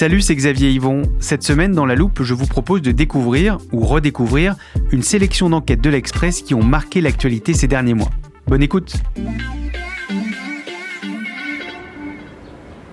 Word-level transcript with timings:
Salut, 0.00 0.22
c'est 0.22 0.34
Xavier 0.34 0.70
Yvon. 0.70 1.02
Cette 1.18 1.42
semaine, 1.42 1.72
dans 1.72 1.84
la 1.84 1.94
loupe, 1.94 2.22
je 2.22 2.32
vous 2.32 2.46
propose 2.46 2.80
de 2.80 2.90
découvrir 2.90 3.58
ou 3.70 3.84
redécouvrir 3.84 4.54
une 4.92 5.02
sélection 5.02 5.50
d'enquêtes 5.50 5.82
de 5.82 5.90
l'Express 5.90 6.40
qui 6.40 6.54
ont 6.54 6.62
marqué 6.62 7.02
l'actualité 7.02 7.52
ces 7.52 7.66
derniers 7.66 7.92
mois. 7.92 8.08
Bonne 8.46 8.62
écoute 8.62 8.94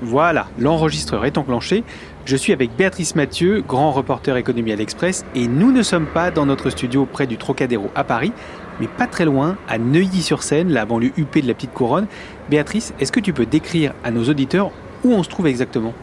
Voilà, 0.01 0.49
l'enregistreur 0.59 1.23
est 1.23 1.37
enclenché. 1.37 1.85
Je 2.25 2.35
suis 2.35 2.51
avec 2.51 2.75
Béatrice 2.75 3.15
Mathieu, 3.15 3.63
grand 3.65 3.93
reporter 3.93 4.35
économie 4.35 4.73
à 4.73 4.75
l'Express, 4.75 5.23
et 5.33 5.47
nous 5.47 5.71
ne 5.71 5.83
sommes 5.83 6.07
pas 6.07 6.29
dans 6.29 6.45
notre 6.45 6.69
studio 6.69 7.05
près 7.05 7.25
du 7.25 7.37
Trocadéro 7.37 7.89
à 7.95 8.03
Paris, 8.03 8.33
mais 8.81 8.87
pas 8.87 9.07
très 9.07 9.23
loin, 9.23 9.55
à 9.69 9.77
Neuilly-sur-Seine, 9.77 10.73
la 10.73 10.85
banlieue 10.85 11.13
UP 11.15 11.39
de 11.41 11.47
la 11.47 11.53
Petite 11.53 11.71
Couronne. 11.71 12.07
Béatrice, 12.49 12.93
est-ce 12.99 13.13
que 13.13 13.21
tu 13.21 13.31
peux 13.31 13.45
décrire 13.45 13.93
à 14.03 14.11
nos 14.11 14.25
auditeurs 14.25 14.71
où 15.05 15.13
on 15.13 15.23
se 15.23 15.29
trouve 15.29 15.47
exactement? 15.47 15.93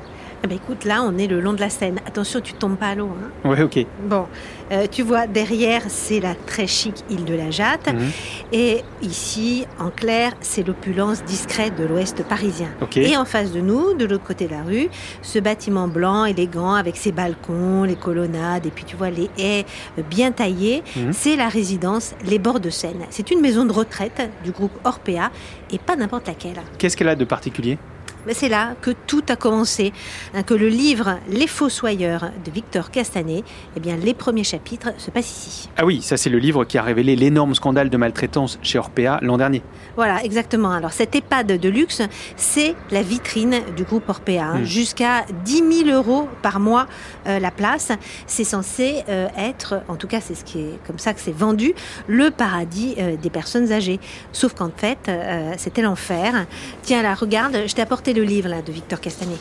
Eh 0.44 0.46
ben, 0.46 0.56
écoute, 0.56 0.84
là, 0.84 1.02
on 1.02 1.16
est 1.16 1.26
le 1.26 1.40
long 1.40 1.54
de 1.54 1.60
la 1.60 1.70
Seine. 1.70 2.00
Attention, 2.06 2.40
tu 2.42 2.52
tombes 2.52 2.76
pas 2.76 2.88
à 2.88 2.94
l'eau. 2.94 3.08
Hein. 3.44 3.48
Ouais, 3.48 3.62
ok. 3.62 3.86
Bon, 4.06 4.26
euh, 4.72 4.86
tu 4.90 5.02
vois, 5.02 5.26
derrière, 5.26 5.84
c'est 5.88 6.20
la 6.20 6.34
très 6.34 6.66
chic 6.66 6.96
île 7.08 7.24
de 7.24 7.32
la 7.34 7.50
Jatte. 7.50 7.86
Mhm. 7.90 8.10
Et 8.52 8.82
ici, 9.00 9.64
en 9.80 9.88
clair, 9.88 10.32
c'est 10.42 10.62
l'opulence 10.66 11.24
discrète 11.24 11.76
de 11.76 11.84
l'ouest 11.84 12.22
parisien. 12.24 12.68
Ok. 12.82 12.98
Et 12.98 13.16
en 13.16 13.24
face 13.24 13.52
de 13.52 13.60
nous, 13.62 13.94
de 13.94 14.04
l'autre 14.04 14.24
côté 14.24 14.46
de 14.46 14.50
la 14.50 14.62
rue, 14.62 14.88
ce 15.22 15.38
bâtiment 15.38 15.88
blanc, 15.88 16.26
élégant, 16.26 16.74
avec 16.74 16.98
ses 16.98 17.10
balcons, 17.12 17.84
les 17.84 17.96
colonnades, 17.96 18.66
et 18.66 18.70
puis 18.70 18.84
tu 18.84 18.96
vois 18.96 19.08
les 19.08 19.30
haies 19.38 19.64
bien 20.10 20.30
taillées, 20.30 20.82
Mhm. 20.96 21.14
c'est 21.14 21.36
la 21.36 21.48
résidence 21.48 22.12
Les 22.26 22.38
Bords 22.38 22.60
de 22.60 22.68
Seine. 22.68 23.06
C'est 23.08 23.30
une 23.30 23.40
maison 23.40 23.64
de 23.64 23.72
retraite 23.72 24.30
du 24.44 24.50
groupe 24.50 24.72
Orpea, 24.84 25.30
et 25.72 25.78
pas 25.78 25.96
n'importe 25.96 26.26
laquelle. 26.26 26.60
Qu'est-ce 26.76 26.98
qu'elle 26.98 27.08
a 27.08 27.16
de 27.16 27.24
particulier? 27.24 27.78
Mais 28.26 28.34
c'est 28.34 28.48
là 28.48 28.74
que 28.80 28.90
tout 29.06 29.22
a 29.28 29.36
commencé, 29.36 29.92
hein, 30.34 30.42
que 30.42 30.54
le 30.54 30.68
livre 30.68 31.18
Les 31.28 31.46
Fossoyeurs 31.46 32.30
de 32.44 32.50
Victor 32.50 32.90
Castanet, 32.90 33.44
eh 33.76 33.80
bien, 33.80 33.96
les 33.96 34.14
premiers 34.14 34.44
chapitres 34.44 34.90
se 34.98 35.10
passent 35.10 35.46
ici. 35.46 35.68
Ah 35.76 35.84
oui, 35.84 36.02
ça 36.02 36.16
c'est 36.16 36.30
le 36.30 36.38
livre 36.38 36.64
qui 36.64 36.78
a 36.78 36.82
révélé 36.82 37.16
l'énorme 37.16 37.54
scandale 37.54 37.90
de 37.90 37.96
maltraitance 37.96 38.58
chez 38.62 38.78
Orpea 38.78 39.18
l'an 39.22 39.36
dernier. 39.36 39.62
Voilà, 39.96 40.24
exactement. 40.24 40.70
Alors, 40.72 40.92
cette 40.92 41.14
EHPAD 41.14 41.58
de 41.58 41.68
luxe, 41.68 42.02
c'est 42.36 42.74
la 42.90 43.02
vitrine 43.02 43.60
du 43.76 43.84
groupe 43.84 44.08
Orpea. 44.08 44.40
hein. 44.40 44.58
Mm. 44.60 44.64
Jusqu'à 44.64 45.24
10 45.44 45.84
000 45.86 45.90
euros 45.90 46.28
par 46.42 46.60
mois 46.60 46.86
euh, 47.26 47.38
la 47.38 47.50
place. 47.50 47.92
C'est 48.26 48.44
censé 48.44 49.02
euh, 49.08 49.28
être, 49.38 49.82
en 49.88 49.96
tout 49.96 50.06
cas, 50.08 50.20
c'est 50.20 50.34
ce 50.34 50.44
qui 50.44 50.60
est 50.60 50.78
comme 50.86 50.98
ça 50.98 51.14
que 51.14 51.20
c'est 51.20 51.34
vendu, 51.36 51.74
le 52.06 52.30
paradis 52.30 52.94
euh, 52.98 53.16
des 53.16 53.30
personnes 53.30 53.72
âgées. 53.72 54.00
Sauf 54.32 54.54
qu'en 54.54 54.70
fait, 54.74 55.10
c'était 55.56 55.82
l'enfer. 55.82 56.46
Tiens, 56.82 57.02
là, 57.02 57.14
regarde, 57.14 57.56
je 57.66 57.74
t'ai 57.74 57.82
apporté 57.82 58.12
le 58.14 58.22
livre 58.22 58.48
là, 58.48 58.62
de 58.62 58.72
Victor 58.72 59.00
Castanet. 59.00 59.36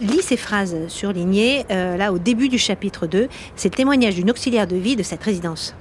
Lis 0.00 0.22
ces 0.22 0.36
phrases 0.36 0.76
surlignées, 0.88 1.64
euh, 1.70 1.96
là, 1.96 2.12
au 2.12 2.18
début 2.18 2.48
du 2.48 2.58
chapitre 2.58 3.06
2. 3.06 3.28
C'est 3.56 3.68
le 3.68 3.76
témoignage 3.76 4.14
d'une 4.14 4.30
auxiliaire 4.30 4.66
de 4.66 4.76
vie 4.76 4.96
de 4.96 5.02
cette 5.02 5.22
résidence. 5.22 5.74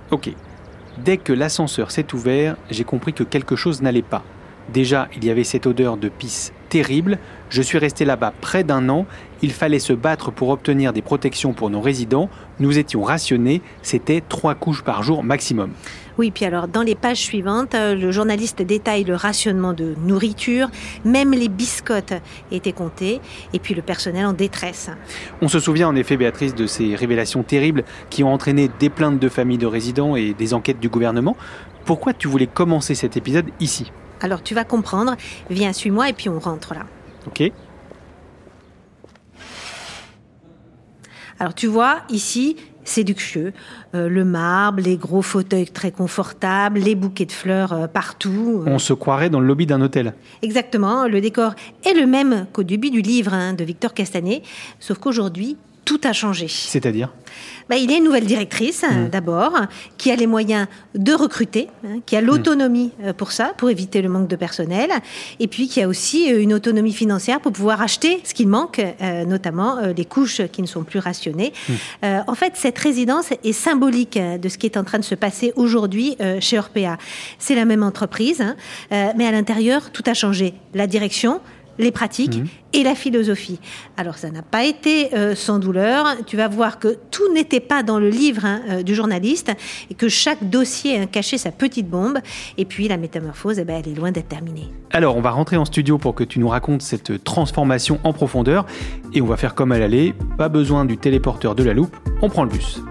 Dès 1.03 1.17
que 1.17 1.33
l'ascenseur 1.33 1.91
s'est 1.91 2.13
ouvert, 2.13 2.55
j'ai 2.69 2.83
compris 2.83 3.13
que 3.13 3.23
quelque 3.23 3.55
chose 3.55 3.81
n'allait 3.81 4.03
pas. 4.03 4.23
Déjà, 4.71 5.07
il 5.15 5.25
y 5.25 5.29
avait 5.29 5.43
cette 5.43 5.65
odeur 5.65 5.97
de 5.97 6.07
pisse 6.09 6.53
terrible. 6.73 7.19
Je 7.49 7.61
suis 7.61 7.77
resté 7.77 8.03
là-bas 8.03 8.33
près 8.41 8.63
d'un 8.63 8.89
an. 8.89 9.05
Il 9.43 9.51
fallait 9.51 9.77
se 9.77 9.93
battre 9.93 10.31
pour 10.31 10.49
obtenir 10.49 10.91
des 10.91 11.03
protections 11.03 11.53
pour 11.53 11.69
nos 11.69 11.81
résidents. 11.81 12.31
Nous 12.59 12.79
étions 12.79 13.03
rationnés. 13.03 13.61
C'était 13.83 14.23
trois 14.27 14.55
couches 14.55 14.83
par 14.83 15.03
jour 15.03 15.23
maximum. 15.23 15.69
Oui, 16.17 16.31
puis 16.31 16.45
alors 16.45 16.67
dans 16.67 16.81
les 16.81 16.95
pages 16.95 17.19
suivantes, 17.19 17.75
euh, 17.75 17.93
le 17.93 18.11
journaliste 18.11 18.63
détaille 18.63 19.03
le 19.03 19.13
rationnement 19.13 19.73
de 19.73 19.93
nourriture, 20.03 20.69
même 21.05 21.31
les 21.31 21.47
biscottes 21.47 22.13
étaient 22.51 22.71
comptées, 22.71 23.21
et 23.53 23.59
puis 23.59 23.75
le 23.75 23.83
personnel 23.83 24.25
en 24.25 24.33
détresse. 24.33 24.89
On 25.43 25.47
se 25.47 25.59
souvient 25.59 25.89
en 25.89 25.95
effet, 25.95 26.17
Béatrice, 26.17 26.55
de 26.55 26.65
ces 26.65 26.95
révélations 26.95 27.43
terribles 27.43 27.83
qui 28.09 28.23
ont 28.23 28.33
entraîné 28.33 28.71
des 28.79 28.89
plaintes 28.89 29.19
de 29.19 29.29
familles 29.29 29.59
de 29.59 29.67
résidents 29.67 30.15
et 30.15 30.33
des 30.33 30.55
enquêtes 30.55 30.79
du 30.79 30.89
gouvernement. 30.89 31.37
Pourquoi 31.85 32.13
tu 32.13 32.27
voulais 32.27 32.47
commencer 32.47 32.95
cet 32.95 33.15
épisode 33.15 33.45
ici? 33.59 33.91
Alors 34.23 34.41
tu 34.41 34.55
vas 34.55 34.63
comprendre, 34.63 35.15
viens, 35.49 35.73
suis-moi, 35.73 36.09
et 36.09 36.13
puis 36.13 36.29
on 36.29 36.39
rentre 36.39 36.73
là. 36.73 36.85
Ok 37.27 37.51
Alors 41.39 41.53
tu 41.53 41.67
vois, 41.67 42.03
ici, 42.09 42.55
c'est 42.85 43.03
luxueux. 43.03 43.51
Euh, 43.95 44.07
le 44.07 44.23
marbre, 44.23 44.81
les 44.81 44.95
gros 44.95 45.21
fauteuils 45.21 45.69
très 45.69 45.91
confortables, 45.91 46.79
les 46.79 46.95
bouquets 46.95 47.25
de 47.25 47.33
fleurs 47.33 47.73
euh, 47.73 47.87
partout. 47.87 48.63
On 48.65 48.79
se 48.79 48.93
croirait 48.93 49.29
dans 49.29 49.41
le 49.41 49.47
lobby 49.47 49.65
d'un 49.65 49.81
hôtel. 49.81 50.13
Exactement, 50.41 51.05
le 51.05 51.19
décor 51.19 51.53
est 51.85 51.93
le 51.93 52.07
même 52.07 52.47
qu'au 52.53 52.63
début 52.63 52.91
du 52.91 53.01
livre 53.01 53.33
hein, 53.33 53.53
de 53.53 53.65
Victor 53.65 53.93
Castanet, 53.93 54.41
sauf 54.79 54.99
qu'aujourd'hui, 54.99 55.57
tout 55.85 55.99
a 56.03 56.13
changé. 56.13 56.47
C'est-à-dire 56.47 57.09
Bah, 57.69 57.77
il 57.77 57.89
y 57.89 57.93
a 57.93 57.97
une 57.97 58.03
nouvelle 58.03 58.25
directrice, 58.25 58.83
hein, 58.83 59.09
d'abord, 59.11 59.53
qui 59.97 60.11
a 60.11 60.15
les 60.15 60.27
moyens 60.27 60.67
de 60.95 61.13
recruter, 61.13 61.67
hein, 61.85 61.99
qui 62.05 62.15
a 62.15 62.21
l'autonomie 62.21 62.91
euh, 63.03 63.13
pour 63.13 63.31
ça, 63.31 63.53
pour 63.57 63.69
éviter 63.69 64.01
le 64.01 64.09
manque 64.09 64.27
de 64.27 64.35
personnel, 64.35 64.89
et 65.39 65.47
puis 65.47 65.67
qui 65.67 65.81
a 65.81 65.87
aussi 65.87 66.31
euh, 66.31 66.41
une 66.41 66.53
autonomie 66.53 66.93
financière 66.93 67.39
pour 67.39 67.51
pouvoir 67.51 67.81
acheter 67.81 68.21
ce 68.23 68.33
qu'il 68.33 68.47
manque, 68.47 68.79
euh, 68.79 69.25
notamment 69.25 69.77
euh, 69.77 69.93
les 69.93 70.05
couches 70.05 70.41
qui 70.51 70.61
ne 70.61 70.67
sont 70.67 70.83
plus 70.83 70.99
rationnées. 70.99 71.53
Euh, 72.03 72.19
en 72.27 72.35
fait, 72.35 72.53
cette 72.55 72.77
résidence 72.77 73.31
est 73.43 73.53
symbolique 73.53 74.17
euh, 74.17 74.37
de 74.37 74.49
ce 74.49 74.57
qui 74.57 74.65
est 74.67 74.77
en 74.77 74.83
train 74.83 74.99
de 74.99 75.03
se 75.03 75.15
passer 75.15 75.53
aujourd'hui 75.55 76.15
euh, 76.21 76.39
chez 76.39 76.57
Orpea. 76.59 76.97
C'est 77.39 77.55
la 77.55 77.65
même 77.65 77.83
entreprise, 77.83 78.41
hein, 78.41 78.55
euh, 78.91 79.11
mais 79.17 79.25
à 79.25 79.31
l'intérieur, 79.31 79.91
tout 79.91 80.03
a 80.05 80.13
changé. 80.13 80.53
La 80.73 80.87
direction, 80.87 81.41
les 81.77 81.91
pratiques 81.91 82.39
et 82.73 82.83
la 82.83 82.95
philosophie. 82.95 83.59
Alors 83.97 84.17
ça 84.17 84.29
n'a 84.29 84.41
pas 84.41 84.63
été 84.63 85.15
euh, 85.15 85.35
sans 85.35 85.59
douleur. 85.59 86.05
Tu 86.25 86.37
vas 86.37 86.47
voir 86.47 86.79
que 86.79 86.97
tout 87.11 87.31
n'était 87.33 87.59
pas 87.59 87.83
dans 87.83 87.99
le 87.99 88.09
livre 88.09 88.45
hein, 88.45 88.61
euh, 88.69 88.83
du 88.83 88.95
journaliste 88.95 89.51
et 89.89 89.93
que 89.93 90.09
chaque 90.09 90.49
dossier 90.49 90.97
hein, 90.97 91.05
cachait 91.05 91.37
sa 91.37 91.51
petite 91.51 91.87
bombe. 91.89 92.19
Et 92.57 92.65
puis 92.65 92.87
la 92.87 92.97
métamorphose, 92.97 93.59
eh 93.59 93.63
ben, 93.63 93.81
elle 93.83 93.91
est 93.91 93.95
loin 93.95 94.11
d'être 94.11 94.29
terminée. 94.29 94.71
Alors, 94.91 95.17
on 95.17 95.21
va 95.21 95.31
rentrer 95.31 95.57
en 95.57 95.65
studio 95.65 95.97
pour 95.97 96.15
que 96.15 96.23
tu 96.23 96.39
nous 96.39 96.49
racontes 96.49 96.81
cette 96.81 97.23
transformation 97.23 97.99
en 98.03 98.13
profondeur. 98.13 98.65
Et 99.13 99.21
on 99.21 99.25
va 99.25 99.37
faire 99.37 99.55
comme 99.55 99.71
à 99.71 99.79
l'aller, 99.79 100.13
pas 100.37 100.49
besoin 100.49 100.85
du 100.85 100.97
téléporteur 100.97 101.55
de 101.55 101.63
la 101.63 101.73
loupe, 101.73 101.95
on 102.21 102.29
prend 102.29 102.43
le 102.43 102.49
bus. 102.49 102.81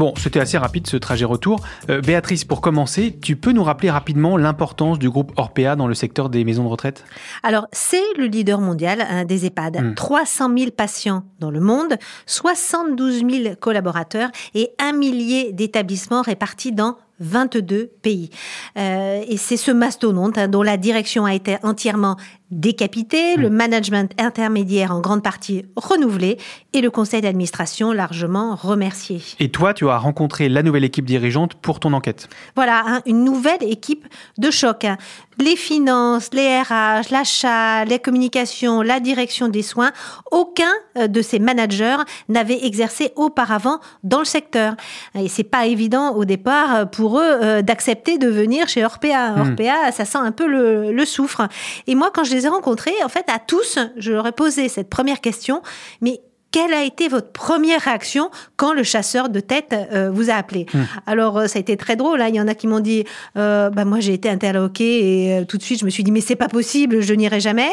Bon, 0.00 0.14
c'était 0.16 0.40
assez 0.40 0.56
rapide 0.56 0.86
ce 0.86 0.96
trajet 0.96 1.26
retour. 1.26 1.60
Euh, 1.90 2.00
Béatrice, 2.00 2.46
pour 2.46 2.62
commencer, 2.62 3.18
tu 3.20 3.36
peux 3.36 3.52
nous 3.52 3.62
rappeler 3.62 3.90
rapidement 3.90 4.38
l'importance 4.38 4.98
du 4.98 5.10
groupe 5.10 5.30
Orpea 5.36 5.76
dans 5.76 5.86
le 5.86 5.92
secteur 5.92 6.30
des 6.30 6.42
maisons 6.42 6.64
de 6.64 6.70
retraite? 6.70 7.04
Alors, 7.42 7.66
c'est 7.70 8.00
le 8.16 8.24
leader 8.24 8.62
mondial 8.62 9.02
hein, 9.02 9.26
des 9.26 9.44
EHPAD. 9.44 9.76
Hmm. 9.76 9.94
300 9.94 10.56
000 10.56 10.70
patients 10.70 11.24
dans 11.38 11.50
le 11.50 11.60
monde, 11.60 11.98
72 12.24 13.24
000 13.30 13.56
collaborateurs 13.60 14.30
et 14.54 14.70
un 14.78 14.92
millier 14.92 15.52
d'établissements 15.52 16.22
répartis 16.22 16.72
dans 16.72 16.96
22 17.20 17.90
pays. 18.02 18.30
Euh, 18.78 19.22
et 19.28 19.36
c'est 19.36 19.56
ce 19.56 19.70
mastodonte 19.70 20.38
hein, 20.38 20.48
dont 20.48 20.62
la 20.62 20.78
direction 20.78 21.26
a 21.26 21.34
été 21.34 21.58
entièrement 21.62 22.16
décapitée, 22.50 23.36
le 23.36 23.50
management 23.50 24.12
intermédiaire 24.18 24.92
en 24.92 25.00
grande 25.00 25.22
partie 25.22 25.64
renouvelé 25.76 26.38
et 26.72 26.80
le 26.80 26.90
conseil 26.90 27.20
d'administration 27.20 27.92
largement 27.92 28.54
remercié. 28.56 29.20
Et 29.38 29.50
toi, 29.50 29.74
tu 29.74 29.88
as 29.88 29.98
rencontré 29.98 30.48
la 30.48 30.62
nouvelle 30.62 30.84
équipe 30.84 31.04
dirigeante 31.04 31.54
pour 31.54 31.80
ton 31.80 31.92
enquête. 31.92 32.28
Voilà, 32.56 32.82
hein, 32.86 33.02
une 33.06 33.24
nouvelle 33.24 33.62
équipe 33.62 34.06
de 34.38 34.50
choc. 34.50 34.84
hein. 34.84 34.96
Les 35.38 35.56
finances, 35.56 36.30
les 36.34 36.60
RH, 36.60 37.10
l'achat, 37.10 37.84
les 37.86 37.98
communications, 37.98 38.82
la 38.82 39.00
direction 39.00 39.48
des 39.48 39.62
soins, 39.62 39.90
aucun 40.30 40.70
euh, 40.98 41.06
de 41.06 41.22
ces 41.22 41.38
managers 41.38 41.96
n'avait 42.28 42.66
exercé 42.66 43.12
auparavant 43.16 43.78
dans 44.04 44.18
le 44.18 44.26
secteur. 44.26 44.74
Et 45.14 45.28
c'est 45.28 45.44
pas 45.44 45.66
évident 45.66 46.14
au 46.14 46.26
départ 46.26 46.90
pour 46.90 47.18
eux 47.18 47.22
euh, 47.24 47.62
d'accepter 47.62 48.18
de 48.18 48.28
venir 48.28 48.68
chez 48.68 48.84
Orpea. 48.84 49.30
Hmm. 49.36 49.40
Orpea, 49.40 49.92
ça 49.92 50.04
sent 50.04 50.18
un 50.18 50.32
peu 50.32 50.46
le, 50.46 50.92
le 50.92 51.04
soufre. 51.06 51.42
Et 51.86 51.94
moi, 51.94 52.10
quand 52.12 52.24
je 52.24 52.34
les 52.34 52.39
ai 52.46 52.48
rencontrés, 52.48 52.94
en 53.04 53.08
fait, 53.08 53.24
à 53.28 53.38
tous, 53.38 53.78
je 53.96 54.12
leur 54.12 54.26
ai 54.26 54.32
posé 54.32 54.68
cette 54.68 54.88
première 54.88 55.20
question, 55.20 55.62
mais 56.00 56.20
quelle 56.50 56.74
a 56.74 56.82
été 56.84 57.08
votre 57.08 57.30
première 57.32 57.80
réaction 57.80 58.30
quand 58.56 58.72
le 58.74 58.82
chasseur 58.82 59.28
de 59.28 59.40
tête 59.40 59.74
euh, 59.92 60.10
vous 60.10 60.30
a 60.30 60.34
appelé? 60.34 60.66
Alors 61.06 61.38
euh, 61.38 61.46
ça 61.46 61.58
a 61.58 61.60
été 61.60 61.76
très 61.76 61.96
drôle. 61.96 62.20
hein. 62.20 62.28
Il 62.28 62.34
y 62.34 62.40
en 62.40 62.48
a 62.48 62.54
qui 62.54 62.66
m'ont 62.66 62.80
dit, 62.80 63.04
euh, 63.36 63.70
bah 63.70 63.84
moi 63.84 64.00
j'ai 64.00 64.14
été 64.14 64.28
interloqué 64.28 65.26
et 65.26 65.38
euh, 65.38 65.44
tout 65.44 65.58
de 65.58 65.62
suite 65.62 65.80
je 65.80 65.84
me 65.84 65.90
suis 65.90 66.02
dit 66.04 66.10
mais 66.10 66.20
c'est 66.20 66.36
pas 66.36 66.48
possible, 66.48 67.00
je 67.00 67.14
n'irai 67.14 67.40
jamais. 67.40 67.70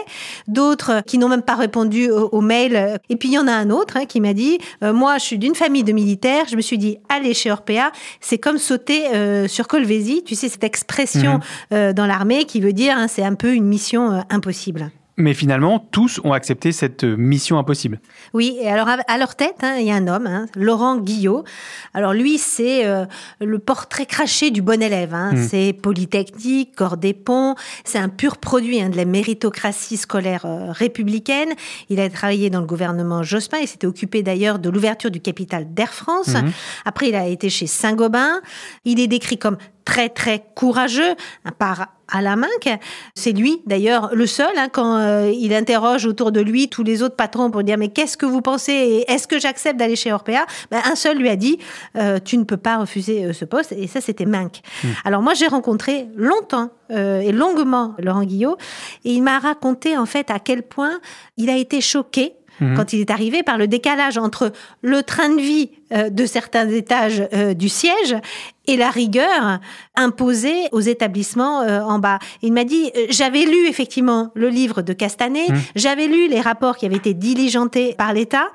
D'autres 0.47 0.91
euh, 0.91 1.01
qui 1.01 1.17
n'ont 1.17 1.29
même 1.29 1.41
pas 1.41 1.55
répondu 1.55 2.09
au, 2.09 2.29
au 2.31 2.41
mail. 2.41 2.99
Et 3.09 3.15
puis 3.15 3.29
il 3.29 3.33
y 3.33 3.39
en 3.39 3.47
a 3.47 3.53
un 3.53 3.69
autre 3.69 3.97
hein, 3.97 4.05
qui 4.05 4.21
m'a 4.21 4.33
dit, 4.33 4.59
euh, 4.83 4.93
moi 4.93 5.17
je 5.17 5.23
suis 5.23 5.37
d'une 5.37 5.55
famille 5.55 5.83
de 5.83 5.91
militaires. 5.91 6.45
Je 6.49 6.55
me 6.55 6.61
suis 6.61 6.77
dit 6.77 6.97
aller 7.09 7.33
chez 7.33 7.51
Orpea, 7.51 7.91
c'est 8.21 8.37
comme 8.37 8.57
sauter 8.57 9.07
euh, 9.15 9.47
sur 9.47 9.67
Colvézi. 9.67 10.23
Tu 10.23 10.35
sais 10.35 10.49
cette 10.49 10.63
expression 10.63 11.39
euh, 11.73 11.93
dans 11.93 12.05
l'armée 12.05 12.45
qui 12.45 12.59
veut 12.61 12.73
dire 12.73 12.95
hein, 12.97 13.07
c'est 13.07 13.23
un 13.23 13.35
peu 13.35 13.53
une 13.53 13.65
mission 13.65 14.23
impossible. 14.29 14.91
Mais 15.19 15.33
finalement, 15.33 15.79
tous 15.79 16.21
ont 16.23 16.31
accepté 16.31 16.71
cette 16.71 17.03
euh, 17.03 17.15
mission 17.17 17.57
impossible. 17.57 17.99
Oui, 18.35 18.55
et 18.61 18.69
alors 18.69 18.87
à 18.87 19.17
leur 19.17 19.35
tête, 19.35 19.55
hein, 19.63 19.77
il 19.79 19.87
y 19.87 19.91
a 19.91 19.95
un 19.95 20.07
homme, 20.07 20.27
hein, 20.27 20.45
Laurent 20.55 20.97
Guillot. 20.97 21.43
Alors 21.95 22.13
lui, 22.13 22.37
c'est 22.37 22.85
euh, 22.85 23.05
le 23.41 23.57
portrait 23.57 24.05
craché 24.05 24.51
du 24.51 24.61
bon 24.61 24.79
élève. 24.79 25.15
hein. 25.15 25.31
C'est 25.35 25.73
Polytechnique, 25.73 26.75
corps 26.75 26.97
des 26.97 27.15
ponts. 27.15 27.55
C'est 27.83 27.97
un 27.97 28.09
pur 28.09 28.37
produit 28.37 28.79
de 28.87 28.95
la 28.95 29.05
méritocratie 29.05 29.97
scolaire 29.97 30.45
euh, 30.45 30.71
républicaine. 30.71 31.49
Il 31.89 31.99
a 31.99 32.09
travaillé 32.11 32.51
dans 32.51 32.61
le 32.61 32.67
gouvernement 32.67 33.23
Jospin. 33.23 33.57
Il 33.59 33.67
s'était 33.67 33.87
occupé 33.87 34.21
d'ailleurs 34.21 34.59
de 34.59 34.69
l'ouverture 34.69 35.09
du 35.09 35.19
capital 35.19 35.73
d'Air 35.73 35.93
France. 35.93 36.35
Après, 36.85 37.09
il 37.09 37.15
a 37.15 37.25
été 37.27 37.49
chez 37.49 37.65
Saint-Gobain. 37.65 38.39
Il 38.85 38.99
est 38.99 39.07
décrit 39.07 39.39
comme 39.39 39.57
très 39.87 40.09
très 40.09 40.43
courageux 40.53 41.15
par 41.59 41.87
Alain 42.09 42.35
Minck. 42.35 42.77
C'est 43.15 43.31
lui 43.31 43.61
d'ailleurs 43.65 44.13
le 44.13 44.27
seul 44.27 44.51
hein, 44.57 44.67
quand 44.69 44.97
euh, 44.97 45.31
il 45.33 45.53
interroge 45.53 46.05
autour 46.05 46.33
de 46.33 46.41
lui 46.41 46.67
tous 46.67 46.83
les 46.83 47.01
autres 47.03 47.15
patrons 47.15 47.49
pour 47.49 47.63
dire 47.63 47.77
mais 47.77 47.87
qu'est-ce 47.87 48.17
que 48.17 48.25
vous 48.25 48.41
pensez 48.41 48.73
et 48.73 49.09
est-ce 49.09 49.29
que 49.29 49.39
j'accepte 49.39 49.79
d'aller 49.79 49.95
chez 49.95 50.11
Orpea? 50.11 50.45
Ben, 50.71 50.81
Un 50.83 50.95
seul 50.95 51.17
lui 51.17 51.29
a 51.29 51.37
dit 51.37 51.57
euh, 51.95 52.19
tu 52.23 52.37
ne 52.37 52.43
peux 52.43 52.57
pas 52.57 52.79
refuser 52.79 53.23
euh, 53.23 53.31
ce 53.31 53.45
poste. 53.45 53.71
Et 53.71 53.87
ça 53.87 54.01
c'était 54.01 54.25
Minck. 54.25 54.61
Alors 55.05 55.21
moi 55.21 55.33
j'ai 55.33 55.47
rencontré 55.47 56.07
longtemps 56.17 56.69
et 56.89 57.31
longuement 57.31 57.95
Laurent 57.99 58.23
Guillot. 58.23 58.57
Et 59.05 59.13
il 59.13 59.23
m'a 59.23 59.39
raconté 59.39 59.97
en 59.97 60.05
fait 60.05 60.29
à 60.29 60.39
quel 60.39 60.63
point 60.63 60.99
il 61.37 61.49
a 61.49 61.55
été 61.55 61.79
choqué 61.79 62.33
quand 62.75 62.93
il 62.93 63.01
est 63.01 63.11
arrivé 63.11 63.43
par 63.43 63.57
le 63.57 63.67
décalage 63.67 64.17
entre 64.17 64.51
le 64.81 65.03
train 65.03 65.29
de 65.29 65.41
vie 65.41 65.69
euh, 65.93 66.09
de 66.09 66.25
certains 66.25 66.69
étages 66.69 67.23
euh, 67.33 67.53
du 67.53 67.69
siège 67.69 68.15
et 68.67 68.77
la 68.77 68.89
rigueur 68.89 69.59
imposée 69.95 70.67
aux 70.71 70.81
établissements 70.81 71.61
euh, 71.61 71.81
en 71.81 71.99
bas. 71.99 72.19
Il 72.41 72.53
m'a 72.53 72.65
dit, 72.65 72.91
euh, 72.95 73.07
j'avais 73.09 73.45
lu 73.45 73.67
effectivement 73.67 74.31
le 74.35 74.49
livre 74.49 74.81
de 74.81 74.93
Castanet, 74.93 75.47
j'avais 75.75 76.07
lu 76.07 76.27
les 76.27 76.41
rapports 76.41 76.77
qui 76.77 76.85
avaient 76.85 76.97
été 76.97 77.13
diligentés 77.13 77.95
par 77.97 78.13
l'État, 78.13 78.47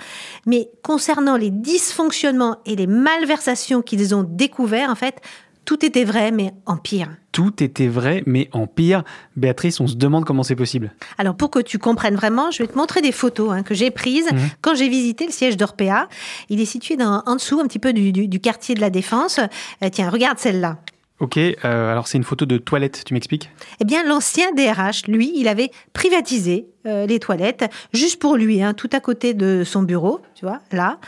mais 0.47 0.69
concernant 0.83 1.37
les 1.37 1.51
dysfonctionnements 1.51 2.59
et 2.67 2.77
les 2.77 2.87
malversations 2.87 3.83
qu'ils 3.83 4.15
ont 4.15 4.23
découverts, 4.23 4.91
en 4.91 4.95
fait, 4.95 5.17
tout 5.65 5.85
était 5.85 6.05
vrai, 6.05 6.31
mais 6.33 6.53
en 6.67 6.77
pire. 6.77 7.09
Tout 7.31 7.63
était 7.63 7.87
vrai, 7.89 8.23
mais 8.27 8.49
en 8.53 8.67
pire. 8.67 9.05
Béatrice, 9.37 9.81
on 9.81 9.87
se 9.87 9.95
demande 9.95 10.25
comment 10.25 10.43
c'est 10.43 10.57
possible. 10.57 10.93
Alors 11.19 11.35
pour 11.35 11.51
que 11.51 11.61
tu 11.61 11.79
comprennes 11.79 12.15
vraiment, 12.17 12.51
je 12.51 12.63
vais 12.63 12.67
te 12.69 12.77
montrer 12.77 13.01
des 13.01 13.13
photos 13.13 13.53
hein, 13.53 13.63
que 13.63 13.75
j'ai 13.75 13.91
prises 13.91 14.29
quand 14.61 14.75
j'ai 14.75 14.89
visité 14.89 15.25
le 15.27 15.33
siège 15.33 15.57
d'Orpea. 15.57 16.09
Il 16.51 16.61
est 16.61 16.65
situé 16.67 16.97
dans, 16.97 17.23
en 17.27 17.37
dessous 17.37 17.61
un 17.61 17.67
petit 17.67 17.79
peu 17.79 17.93
du, 17.93 18.13
du- 18.13 18.29
du 18.29 18.41
quartier 18.41 18.75
de 18.75 18.81
la 18.81 18.91
Défense. 18.91 19.39
Euh, 19.83 19.89
tiens, 19.91 20.11
regarde 20.11 20.39
celle-là. 20.39 20.79
Ok, 21.23 21.37
euh, 21.37 21.55
alors 21.65 22.09
c'est 22.09 22.19
une 22.19 22.25
photo 22.25 22.47
de 22.47 22.59
toilette, 22.59 23.05
tu 23.07 23.15
m'expliques? 23.15 23.49
Eh 23.79 23.85
bien, 23.85 24.03
l'ancien 24.03 24.51
DRH, 24.57 25.07
lui, 25.07 25.33
il 25.37 25.47
avait 25.47 25.71
privatisé 25.93 26.67
euh, 26.85 27.07
les 27.07 27.21
toilettes 27.21 27.71
juste 27.93 28.21
pour 28.21 28.37
lui, 28.37 28.61
hein, 28.61 28.75
tout 28.75 28.91
à 28.93 28.99
côté 28.99 29.33
de 29.33 29.63
son 29.65 29.83
bureau, 29.83 30.21
tu 30.35 30.45
vois, 30.45 30.59
là. 30.73 30.99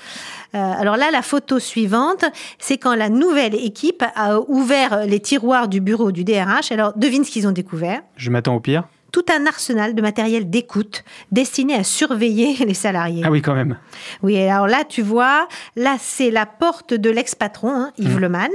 Euh, 0.54 0.58
alors 0.58 0.96
là, 0.96 1.10
la 1.10 1.20
photo 1.20 1.58
suivante, 1.58 2.24
c'est 2.60 2.78
quand 2.78 2.94
la 2.94 3.08
nouvelle 3.08 3.56
équipe 3.56 4.04
a 4.14 4.38
ouvert 4.38 5.04
les 5.04 5.18
tiroirs 5.18 5.66
du 5.66 5.80
bureau 5.80 6.12
du 6.12 6.22
DRH. 6.22 6.70
Alors, 6.70 6.92
devine 6.96 7.24
ce 7.24 7.32
qu'ils 7.32 7.48
ont 7.48 7.52
découvert? 7.52 8.00
Je 8.16 8.30
m'attends 8.30 8.54
au 8.54 8.60
pire. 8.60 8.84
Tout 9.14 9.26
un 9.32 9.46
arsenal 9.46 9.94
de 9.94 10.02
matériel 10.02 10.50
d'écoute 10.50 11.04
destiné 11.30 11.76
à 11.76 11.84
surveiller 11.84 12.56
les 12.66 12.74
salariés. 12.74 13.22
Ah 13.24 13.30
oui, 13.30 13.42
quand 13.42 13.54
même. 13.54 13.76
Oui, 14.24 14.36
alors 14.36 14.66
là, 14.66 14.82
tu 14.82 15.02
vois, 15.02 15.46
là, 15.76 15.94
c'est 16.00 16.32
la 16.32 16.46
porte 16.46 16.94
de 16.94 17.10
l'ex-patron, 17.10 17.70
hein, 17.70 17.92
Yves 17.96 18.18
Leman. 18.18 18.50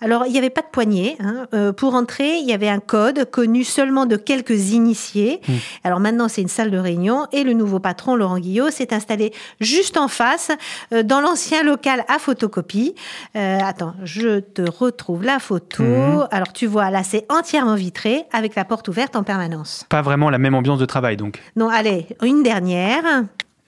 Alors, 0.00 0.26
il 0.26 0.32
n'y 0.32 0.38
avait 0.38 0.50
pas 0.50 0.62
de 0.62 0.66
poignée. 0.72 1.16
hein. 1.20 1.46
Euh, 1.54 1.72
pour 1.72 1.94
entrer, 1.94 2.38
il 2.38 2.48
y 2.48 2.52
avait 2.52 2.68
un 2.68 2.80
code 2.80 3.30
connu 3.30 3.62
seulement 3.62 4.04
de 4.04 4.16
quelques 4.16 4.72
initiés. 4.72 5.40
Alors 5.84 6.00
maintenant, 6.00 6.26
c'est 6.26 6.42
une 6.42 6.48
salle 6.48 6.72
de 6.72 6.78
réunion 6.78 7.28
et 7.30 7.44
le 7.44 7.52
nouveau 7.52 7.78
patron, 7.78 8.16
Laurent 8.16 8.40
Guillot, 8.40 8.70
s'est 8.70 8.92
installé 8.92 9.32
juste 9.60 9.96
en 9.96 10.08
face, 10.08 10.50
euh, 10.92 11.04
dans 11.04 11.20
l'ancien 11.20 11.62
local 11.62 12.04
à 12.08 12.18
photocopie. 12.18 12.96
Euh, 13.36 13.60
attends, 13.62 13.94
je 14.02 14.40
te 14.40 14.62
retrouve 14.68 15.22
la 15.22 15.38
photo. 15.38 15.84
Alors, 16.32 16.52
tu 16.52 16.66
vois, 16.66 16.90
là, 16.90 17.04
c'est 17.04 17.24
entièrement 17.28 17.76
vitré 17.76 18.24
avec 18.32 18.56
la 18.56 18.64
porte 18.64 18.88
ouverte 18.88 19.14
en 19.14 19.22
permanence. 19.22 19.86
Pas 19.92 20.00
vraiment 20.00 20.30
la 20.30 20.38
même 20.38 20.54
ambiance 20.54 20.78
de 20.78 20.86
travail, 20.86 21.18
donc. 21.18 21.38
Non, 21.54 21.68
allez, 21.68 22.06
une 22.22 22.42
dernière. 22.42 23.04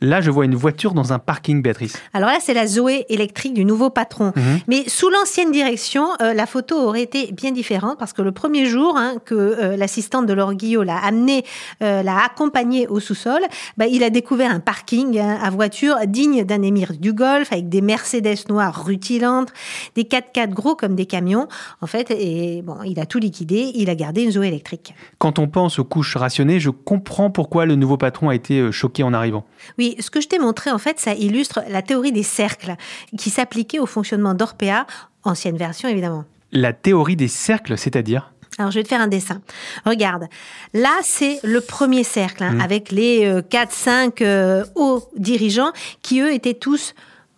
Là, 0.04 0.20
je 0.20 0.30
vois 0.30 0.44
une 0.44 0.54
voiture 0.54 0.92
dans 0.92 1.14
un 1.14 1.18
parking, 1.18 1.62
Béatrice. 1.62 1.96
Alors 2.12 2.28
là, 2.28 2.36
c'est 2.40 2.52
la 2.52 2.66
Zoé 2.66 3.06
électrique 3.08 3.54
du 3.54 3.64
nouveau 3.64 3.88
patron. 3.88 4.32
Mais 4.68 4.84
sous 4.86 5.08
l'ancienne 5.08 5.50
direction, 5.50 6.06
euh, 6.20 6.34
la 6.34 6.46
photo 6.46 6.76
aurait 6.76 7.02
été 7.02 7.32
bien 7.32 7.52
différente 7.52 7.98
parce 7.98 8.12
que 8.12 8.20
le 8.20 8.32
premier 8.32 8.66
jour 8.66 8.96
hein, 8.96 9.14
que 9.24 9.34
euh, 9.34 9.76
l'assistante 9.76 10.26
de 10.26 10.34
Laure 10.34 10.54
Guillot 10.54 10.82
l'a 10.82 10.98
amené, 10.98 11.44
euh, 11.82 12.02
l'a 12.02 12.18
accompagné 12.24 12.86
au 12.86 13.00
sous-sol, 13.00 13.40
bah, 13.78 13.86
il 13.86 14.04
a 14.04 14.10
découvert 14.10 14.50
un 14.50 14.60
parking 14.60 15.18
hein, 15.18 15.38
à 15.42 15.48
voiture 15.48 15.96
digne 16.06 16.44
d'un 16.44 16.62
émir 16.62 16.92
du 16.92 17.14
Golfe 17.14 17.52
avec 17.52 17.70
des 17.70 17.80
Mercedes 17.80 18.48
noires 18.50 18.84
rutilantes, 18.84 19.52
des 19.94 20.04
4x4 20.04 20.50
gros 20.50 20.74
comme 20.74 20.94
des 20.96 21.06
camions. 21.06 21.48
En 21.80 21.86
fait, 21.86 22.10
et 22.10 22.60
bon, 22.62 22.76
il 22.84 23.00
a 23.00 23.06
tout 23.06 23.18
liquidé, 23.18 23.72
il 23.74 23.88
a 23.88 23.94
gardé 23.94 24.22
une 24.22 24.32
Zoé 24.32 24.48
électrique. 24.48 24.94
Quand 25.18 25.38
on 25.38 25.48
pense 25.48 25.78
aux 25.78 25.84
couches 25.84 26.16
rationnées, 26.16 26.60
je 26.60 26.70
comprends 26.70 27.30
pourquoi 27.30 27.64
le 27.64 27.74
nouveau 27.74 27.96
patron 27.96 28.28
a 28.28 28.34
été 28.34 28.70
choqué 28.70 29.02
en 29.02 29.14
arrivant. 29.14 29.46
Oui, 29.78 29.93
ce 30.00 30.10
que 30.10 30.20
je 30.20 30.28
t'ai 30.28 30.38
montré, 30.38 30.70
en 30.70 30.78
fait, 30.78 30.98
ça 31.00 31.14
illustre 31.14 31.60
la 31.68 31.82
théorie 31.82 32.12
des 32.12 32.22
cercles 32.22 32.74
qui 33.18 33.30
s'appliquait 33.30 33.78
au 33.78 33.86
fonctionnement 33.86 34.34
d'Orpea, 34.34 34.86
ancienne 35.22 35.56
version 35.56 35.88
évidemment. 35.88 36.24
La 36.52 36.72
théorie 36.72 37.16
des 37.16 37.28
cercles, 37.28 37.76
c'est-à-dire 37.76 38.32
Alors, 38.58 38.70
je 38.70 38.78
vais 38.78 38.82
te 38.82 38.88
faire 38.88 39.00
un 39.00 39.08
dessin. 39.08 39.40
Regarde, 39.84 40.26
là, 40.72 40.96
c'est 41.02 41.40
le 41.42 41.60
premier 41.60 42.04
cercle, 42.04 42.44
hein, 42.44 42.60
avec 42.60 42.92
les 42.92 43.40
4-5 43.50 44.64
hauts 44.74 45.02
dirigeants 45.16 45.72
qui, 46.02 46.20
eux, 46.20 46.32
étaient 46.32 46.54
tous, 46.54 46.94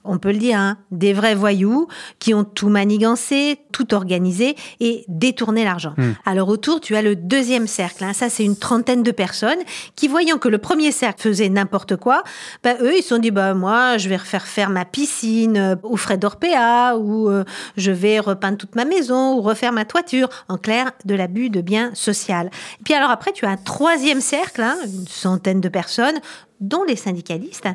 on 0.09 0.19
peut 0.19 0.33
le 0.33 0.39
dire, 0.39 0.59
hein, 0.59 0.79
des 0.91 1.13
vrais 1.13 1.35
voyous, 1.35 1.89
qui 2.19 2.35
ont 2.35 2.45
tout 2.45 2.69
manigancé, 2.69 3.59
tout 3.73 3.95
organisé 3.95 4.57
et 4.81 5.05
détourné 5.09 5.65
l'argent. 5.65 5.95
Alors, 6.25 6.49
autour, 6.49 6.81
tu 6.81 6.97
as 6.97 7.03
le 7.03 7.17
deuxième 7.17 7.67
cercle. 7.67 8.05
hein. 8.05 8.13
Ça, 8.13 8.29
c'est 8.29 8.45
une 8.45 8.57
trentaine 8.57 9.03
de 9.03 9.11
personnes 9.11 9.59
qui, 9.95 10.09
voyant 10.09 10.39
que 10.39 10.49
le 10.49 10.59
premier 10.59 10.93
cercle 10.93 11.23
faisait 11.23 11.49
n'importe 11.49 11.97
quoi, 11.97 12.23
bah, 12.63 12.75
eux, 12.81 12.97
ils 12.97 13.03
se 13.03 13.09
sont 13.11 13.19
dit, 13.19 13.31
bah, 13.31 13.55
moi, 13.55 13.99
je 13.99 14.09
vais 14.09 14.17
refaire 14.17 14.47
faire 14.47 14.71
ma 14.71 14.85
piscine 14.85 15.57
euh, 15.57 15.77
aux 15.83 15.97
frais 15.97 16.17
d'Orpea, 16.19 16.97
ou 16.99 17.29
euh, 17.29 17.45
je 17.77 17.91
vais 17.91 18.19
repeindre 18.21 18.59
toute 18.59 18.75
ma 18.75 18.85
maison, 18.85 19.35
ou 19.35 19.43
refaire 19.43 19.73
ma 19.73 19.85
toiture. 19.85 20.29
En 20.49 20.59
clair, 20.59 20.93
de 21.05 21.15
l'abus 21.15 21.51
de 21.51 21.61
biens 21.61 21.91
social. 21.95 22.51
Et 22.81 22.83
puis 22.85 22.95
alors 22.95 23.11
après, 23.11 23.33
tu 23.33 23.45
as 23.45 23.51
un 23.51 23.57
troisième 23.57 24.21
cercle, 24.21 24.63
hein, 24.63 24.77
une 24.85 25.07
centaine 25.09 25.61
de 25.61 25.69
personnes. 25.69 26.19
Dont 26.61 26.85
les 26.85 26.97
syndicalistes, 26.97 27.69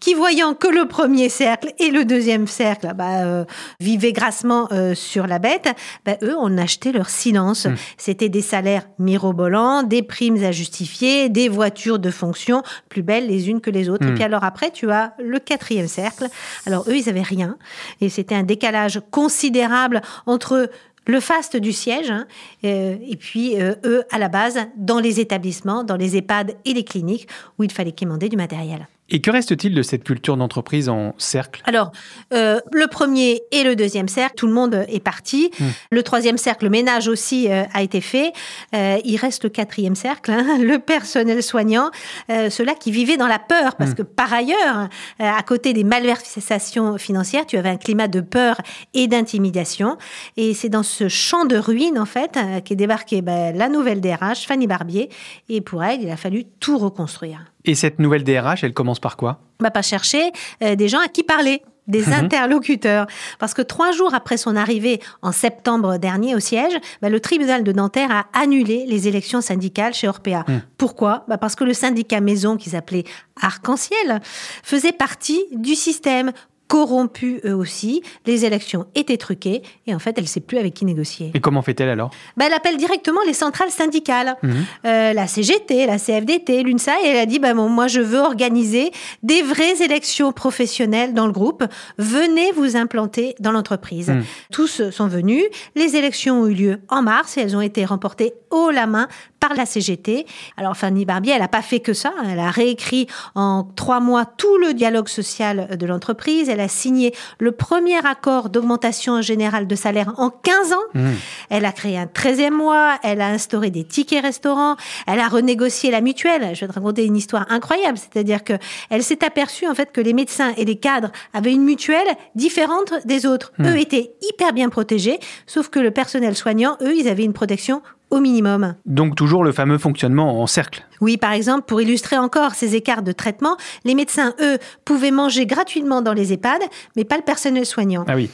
qui 0.00 0.14
voyant 0.14 0.54
que 0.54 0.68
le 0.68 0.86
premier 0.86 1.28
cercle 1.28 1.72
et 1.78 1.90
le 1.90 2.04
deuxième 2.04 2.46
cercle 2.46 2.92
bah, 2.94 3.24
euh, 3.24 3.44
vivaient 3.80 4.12
grassement 4.12 4.68
euh, 4.72 4.94
sur 4.94 5.26
la 5.26 5.38
bête, 5.38 5.68
bah, 6.04 6.16
eux 6.22 6.36
ont 6.36 6.56
acheté 6.58 6.92
leur 6.92 7.08
silence. 7.08 7.66
Mmh. 7.66 7.74
C'était 7.96 8.28
des 8.28 8.42
salaires 8.42 8.88
mirobolants, 8.98 9.82
des 9.82 10.02
primes 10.02 10.42
à 10.44 10.52
justifier, 10.52 11.28
des 11.28 11.48
voitures 11.48 11.98
de 11.98 12.10
fonction 12.10 12.62
plus 12.88 13.02
belles 13.02 13.26
les 13.26 13.48
unes 13.48 13.60
que 13.60 13.70
les 13.70 13.88
autres. 13.88 14.06
Et 14.06 14.10
mmh. 14.10 14.14
puis 14.14 14.24
alors 14.24 14.44
après, 14.44 14.70
tu 14.70 14.90
as 14.90 15.14
le 15.18 15.38
quatrième 15.38 15.88
cercle. 15.88 16.28
Alors 16.66 16.84
eux, 16.88 16.96
ils 16.96 17.08
avaient 17.08 17.22
rien. 17.22 17.56
Et 18.00 18.08
c'était 18.08 18.34
un 18.34 18.42
décalage 18.42 19.00
considérable 19.10 20.02
entre 20.26 20.70
le 21.06 21.20
faste 21.20 21.56
du 21.56 21.72
siège, 21.72 22.10
hein, 22.10 22.26
euh, 22.64 22.96
et 23.00 23.16
puis 23.16 23.60
euh, 23.60 23.74
eux, 23.84 24.04
à 24.10 24.18
la 24.18 24.28
base, 24.28 24.58
dans 24.76 24.98
les 24.98 25.20
établissements, 25.20 25.84
dans 25.84 25.96
les 25.96 26.16
EHPAD 26.16 26.56
et 26.64 26.74
les 26.74 26.84
cliniques, 26.84 27.28
où 27.58 27.64
il 27.64 27.72
fallait 27.72 27.92
quémander 27.92 28.28
du 28.28 28.36
matériel. 28.36 28.86
Et 29.08 29.20
que 29.20 29.30
reste-t-il 29.30 29.74
de 29.74 29.82
cette 29.82 30.02
culture 30.02 30.36
d'entreprise 30.36 30.88
en 30.88 31.14
cercle? 31.16 31.62
Alors, 31.64 31.92
euh, 32.32 32.60
le 32.72 32.88
premier 32.88 33.42
et 33.52 33.62
le 33.62 33.76
deuxième 33.76 34.08
cercle, 34.08 34.34
tout 34.36 34.48
le 34.48 34.52
monde 34.52 34.84
est 34.88 35.00
parti. 35.00 35.50
Hmm. 35.60 35.64
Le 35.92 36.02
troisième 36.02 36.38
cercle, 36.38 36.64
le 36.64 36.70
ménage 36.70 37.06
aussi 37.06 37.48
euh, 37.48 37.62
a 37.72 37.82
été 37.82 38.00
fait. 38.00 38.32
Euh, 38.74 38.98
il 39.04 39.16
reste 39.16 39.44
le 39.44 39.50
quatrième 39.50 39.94
cercle, 39.94 40.32
hein, 40.32 40.58
le 40.60 40.78
personnel 40.78 41.42
soignant, 41.42 41.90
ceux-là 42.28 42.74
qui 42.74 42.90
vivaient 42.90 43.16
dans 43.16 43.28
la 43.28 43.38
peur, 43.38 43.76
parce 43.76 43.92
hmm. 43.92 43.94
que 43.94 44.02
par 44.02 44.32
ailleurs, 44.32 44.88
à 45.18 45.42
côté 45.42 45.72
des 45.72 45.84
malversations 45.84 46.98
financières, 46.98 47.46
tu 47.46 47.56
avais 47.56 47.68
un 47.68 47.76
climat 47.76 48.08
de 48.08 48.20
peur 48.20 48.60
et 48.94 49.06
d'intimidation. 49.06 49.96
Et 50.36 50.54
c'est 50.54 50.68
dans 50.68 50.82
ce 50.82 51.08
champ 51.08 51.44
de 51.44 51.56
ruines, 51.56 51.98
en 51.98 52.06
fait, 52.06 52.38
qu'est 52.64 52.76
débarquée 52.76 53.22
ben, 53.22 53.56
la 53.56 53.68
nouvelle 53.68 54.00
DRH, 54.00 54.46
Fanny 54.46 54.66
Barbier. 54.66 55.10
Et 55.48 55.60
pour 55.60 55.84
elle, 55.84 56.02
il 56.02 56.10
a 56.10 56.16
fallu 56.16 56.44
tout 56.60 56.78
reconstruire. 56.78 57.44
Et 57.66 57.74
cette 57.74 57.98
nouvelle 57.98 58.24
DRH, 58.24 58.64
elle 58.64 58.72
commence 58.72 59.00
par 59.00 59.16
quoi? 59.16 59.40
Bah, 59.60 59.70
Pas 59.70 59.82
chercher 59.82 60.32
euh, 60.62 60.76
des 60.76 60.88
gens 60.88 61.00
à 61.00 61.08
qui 61.08 61.22
parler 61.22 61.62
des 61.86 62.02
mhm. 62.06 62.12
interlocuteurs. 62.12 63.06
Parce 63.38 63.54
que 63.54 63.62
trois 63.62 63.92
jours 63.92 64.14
après 64.14 64.36
son 64.36 64.56
arrivée 64.56 65.00
en 65.22 65.32
septembre 65.32 65.98
dernier 65.98 66.34
au 66.34 66.40
siège, 66.40 66.74
bah, 67.02 67.08
le 67.08 67.20
tribunal 67.20 67.64
de 67.64 67.72
Nanterre 67.72 68.10
a 68.10 68.26
annulé 68.32 68.84
les 68.86 69.08
élections 69.08 69.40
syndicales 69.40 69.94
chez 69.94 70.08
Orpea. 70.08 70.44
Mhm. 70.48 70.62
Pourquoi? 70.78 71.24
Bah 71.28 71.38
Parce 71.38 71.54
que 71.54 71.64
le 71.64 71.74
syndicat 71.74 72.20
maison, 72.20 72.56
qu'ils 72.56 72.76
appelaient 72.76 73.04
Arc-en-Ciel, 73.40 74.20
faisait 74.62 74.92
partie 74.92 75.40
du 75.52 75.74
système 75.74 76.32
corrompus 76.68 77.40
eux 77.44 77.54
aussi, 77.54 78.02
les 78.26 78.44
élections 78.44 78.86
étaient 78.94 79.16
truquées 79.16 79.62
et 79.86 79.94
en 79.94 79.98
fait 79.98 80.14
elle 80.16 80.24
ne 80.24 80.28
sait 80.28 80.40
plus 80.40 80.58
avec 80.58 80.74
qui 80.74 80.84
négocier. 80.84 81.30
Et 81.34 81.40
comment 81.40 81.62
fait-elle 81.62 81.88
alors? 81.88 82.10
Bah, 82.36 82.46
Elle 82.46 82.54
appelle 82.54 82.76
directement 82.76 83.20
les 83.26 83.32
centrales 83.32 83.70
syndicales, 83.70 84.36
mhm. 84.42 84.54
euh, 84.84 85.12
la 85.12 85.26
CGT, 85.26 85.86
la 85.86 85.98
CFDT, 85.98 86.62
l'UNSA 86.62 86.92
et 87.04 87.08
elle 87.08 87.18
a 87.18 87.26
dit 87.26 87.38
bah, 87.38 87.54
bon, 87.54 87.68
moi 87.68 87.86
je 87.86 88.00
veux 88.00 88.18
organiser 88.18 88.90
des 89.22 89.42
vraies 89.42 89.82
élections 89.82 90.32
professionnelles 90.32 91.14
dans 91.14 91.26
le 91.26 91.32
groupe, 91.32 91.64
venez 91.98 92.52
vous 92.52 92.76
implanter 92.76 93.34
dans 93.40 93.52
l'entreprise. 93.52 94.08
Mhm. 94.08 94.24
Tous 94.52 94.90
sont 94.90 95.08
venus, 95.08 95.44
les 95.74 95.96
élections 95.96 96.42
ont 96.42 96.46
eu 96.46 96.54
lieu 96.54 96.80
en 96.88 97.02
mars 97.02 97.36
et 97.36 97.42
elles 97.42 97.56
ont 97.56 97.60
été 97.60 97.84
remportées 97.84 98.34
haut 98.50 98.70
la 98.70 98.86
main 98.86 99.08
par 99.40 99.54
la 99.54 99.66
CGT. 99.66 100.26
Alors 100.56 100.76
Fanny 100.76 101.04
Barbier, 101.04 101.34
elle 101.34 101.40
n'a 101.40 101.48
pas 101.48 101.62
fait 101.62 101.80
que 101.80 101.92
ça, 101.92 102.12
elle 102.28 102.38
a 102.38 102.50
réécrit 102.50 103.06
en 103.34 103.64
trois 103.76 104.00
mois 104.00 104.24
tout 104.24 104.58
le 104.58 104.74
dialogue 104.74 105.08
social 105.08 105.76
de 105.76 105.86
l'entreprise, 105.86 106.48
elle 106.56 106.62
a 106.62 106.68
signé 106.68 107.14
le 107.38 107.52
premier 107.52 107.98
accord 108.04 108.48
d'augmentation 108.48 109.20
générale 109.20 109.66
de 109.66 109.74
salaire 109.74 110.14
en 110.16 110.30
15 110.30 110.72
ans, 110.72 110.76
mmh. 110.94 111.10
elle 111.50 111.64
a 111.66 111.72
créé 111.72 111.98
un 111.98 112.06
13e 112.06 112.50
mois, 112.50 112.98
elle 113.02 113.20
a 113.20 113.28
instauré 113.28 113.70
des 113.70 113.84
tickets 113.84 114.22
restaurants, 114.22 114.76
elle 115.06 115.20
a 115.20 115.28
renégocié 115.28 115.90
la 115.90 116.00
mutuelle. 116.00 116.54
Je 116.54 116.60
vais 116.60 116.68
te 116.68 116.72
raconter 116.72 117.04
une 117.04 117.16
histoire 117.16 117.46
incroyable, 117.50 117.98
c'est-à-dire 117.98 118.42
que 118.42 118.54
elle 118.88 119.02
s'est 119.02 119.22
aperçue 119.24 119.68
en 119.68 119.74
fait 119.74 119.92
que 119.92 120.00
les 120.00 120.14
médecins 120.14 120.54
et 120.56 120.64
les 120.64 120.76
cadres 120.76 121.12
avaient 121.34 121.52
une 121.52 121.64
mutuelle 121.64 122.08
différente 122.34 122.94
des 123.04 123.26
autres. 123.26 123.52
Mmh. 123.58 123.66
Eux 123.66 123.78
étaient 123.78 124.12
hyper 124.22 124.54
bien 124.54 124.70
protégés, 124.70 125.18
sauf 125.46 125.68
que 125.68 125.78
le 125.78 125.90
personnel 125.90 126.34
soignant, 126.34 126.78
eux, 126.80 126.96
ils 126.96 127.08
avaient 127.08 127.24
une 127.24 127.34
protection 127.34 127.82
au 128.10 128.20
minimum. 128.20 128.74
Donc 128.86 129.16
toujours 129.16 129.44
le 129.44 129.52
fameux 129.52 129.78
fonctionnement 129.78 130.40
en 130.40 130.46
cercle. 130.46 130.84
Oui, 131.00 131.16
par 131.16 131.32
exemple, 131.32 131.64
pour 131.66 131.80
illustrer 131.80 132.16
encore 132.16 132.54
ces 132.54 132.74
écarts 132.74 133.02
de 133.02 133.12
traitement, 133.12 133.56
les 133.84 133.94
médecins, 133.94 134.34
eux, 134.40 134.58
pouvaient 134.84 135.10
manger 135.10 135.46
gratuitement 135.46 136.02
dans 136.02 136.12
les 136.12 136.32
EHPAD, 136.32 136.62
mais 136.96 137.04
pas 137.04 137.16
le 137.16 137.22
personnel 137.22 137.66
soignant. 137.66 138.04
Ah 138.08 138.14
oui. 138.14 138.30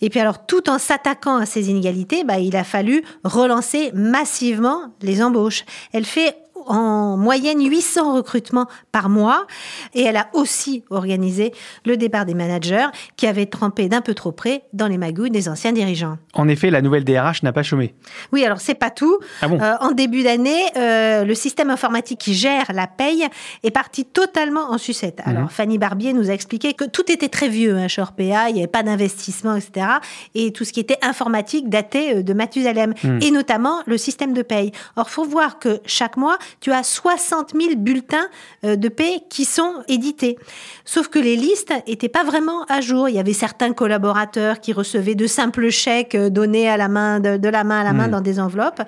Et 0.00 0.10
puis 0.10 0.20
alors, 0.20 0.44
tout 0.46 0.68
en 0.68 0.78
s'attaquant 0.78 1.36
à 1.36 1.46
ces 1.46 1.70
inégalités, 1.70 2.24
bah, 2.24 2.38
il 2.38 2.56
a 2.56 2.64
fallu 2.64 3.02
relancer 3.24 3.90
massivement 3.94 4.94
les 5.00 5.22
embauches. 5.22 5.64
Elle 5.92 6.04
fait 6.04 6.36
en 6.66 7.16
moyenne 7.16 7.64
800 7.64 8.14
recrutements 8.14 8.66
par 8.92 9.08
mois. 9.08 9.46
Et 9.94 10.02
elle 10.02 10.16
a 10.16 10.28
aussi 10.32 10.84
organisé 10.90 11.52
le 11.84 11.96
départ 11.96 12.24
des 12.24 12.34
managers 12.34 12.86
qui 13.16 13.26
avaient 13.26 13.46
trempé 13.46 13.88
d'un 13.88 14.00
peu 14.00 14.14
trop 14.14 14.32
près 14.32 14.62
dans 14.72 14.86
les 14.86 14.98
magouilles 14.98 15.30
des 15.30 15.48
anciens 15.48 15.72
dirigeants. 15.72 16.18
En 16.34 16.48
effet, 16.48 16.70
la 16.70 16.82
nouvelle 16.82 17.04
DRH 17.04 17.42
n'a 17.42 17.52
pas 17.52 17.62
chômé. 17.62 17.94
Oui, 18.32 18.44
alors 18.44 18.60
c'est 18.60 18.74
pas 18.74 18.90
tout. 18.90 19.18
Ah 19.40 19.46
euh, 19.46 19.74
en 19.80 19.92
début 19.92 20.22
d'année, 20.22 20.62
euh, 20.76 21.24
le 21.24 21.34
système 21.34 21.70
informatique 21.70 22.18
qui 22.18 22.34
gère 22.34 22.72
la 22.72 22.86
paye 22.86 23.26
est 23.62 23.70
parti 23.70 24.04
totalement 24.04 24.70
en 24.70 24.78
sucette. 24.78 25.20
Mhm. 25.24 25.36
Alors 25.36 25.52
Fanny 25.52 25.78
Barbier 25.78 26.12
nous 26.12 26.30
a 26.30 26.34
expliqué 26.34 26.74
que 26.74 26.84
tout 26.84 27.10
était 27.10 27.28
très 27.28 27.48
vieux 27.48 27.76
hein, 27.76 27.88
chez 27.88 28.02
Orpea, 28.02 28.48
il 28.48 28.54
n'y 28.54 28.60
avait 28.60 28.66
pas 28.66 28.82
d'investissement, 28.82 29.56
etc. 29.56 29.86
Et 30.34 30.52
tout 30.52 30.64
ce 30.64 30.72
qui 30.72 30.80
était 30.80 30.98
informatique 31.02 31.68
datait 31.68 32.16
euh, 32.16 32.22
de 32.22 32.32
Mathusalem, 32.32 32.94
mhm. 33.02 33.20
et 33.22 33.30
notamment 33.30 33.82
le 33.86 33.98
système 33.98 34.32
de 34.32 34.42
paye. 34.42 34.72
Or, 34.96 35.10
faut 35.10 35.24
voir 35.24 35.58
que 35.58 35.80
chaque 35.86 36.16
mois, 36.16 36.38
tu 36.60 36.72
as 36.72 36.82
60 36.82 37.52
000 37.58 37.76
bulletins 37.76 38.28
euh, 38.64 38.76
de 38.76 38.88
paie 38.88 39.20
qui 39.28 39.44
sont 39.44 39.82
édités. 39.88 40.38
Sauf 40.84 41.08
que 41.08 41.18
les 41.18 41.36
listes 41.36 41.72
n'étaient 41.86 42.08
pas 42.08 42.24
vraiment 42.24 42.64
à 42.68 42.80
jour. 42.80 43.08
Il 43.08 43.14
y 43.14 43.18
avait 43.18 43.32
certains 43.32 43.72
collaborateurs 43.72 44.60
qui 44.60 44.72
recevaient 44.72 45.14
de 45.14 45.26
simples 45.26 45.70
chèques 45.70 46.14
euh, 46.14 46.30
donnés 46.30 46.68
à 46.68 46.76
la 46.76 46.88
main, 46.88 47.20
de, 47.20 47.48
la 47.48 47.64
main 47.64 47.80
à 47.80 47.84
la 47.84 47.92
main 47.92 48.08
dans 48.08 48.20
des 48.20 48.40
enveloppes. 48.40 48.82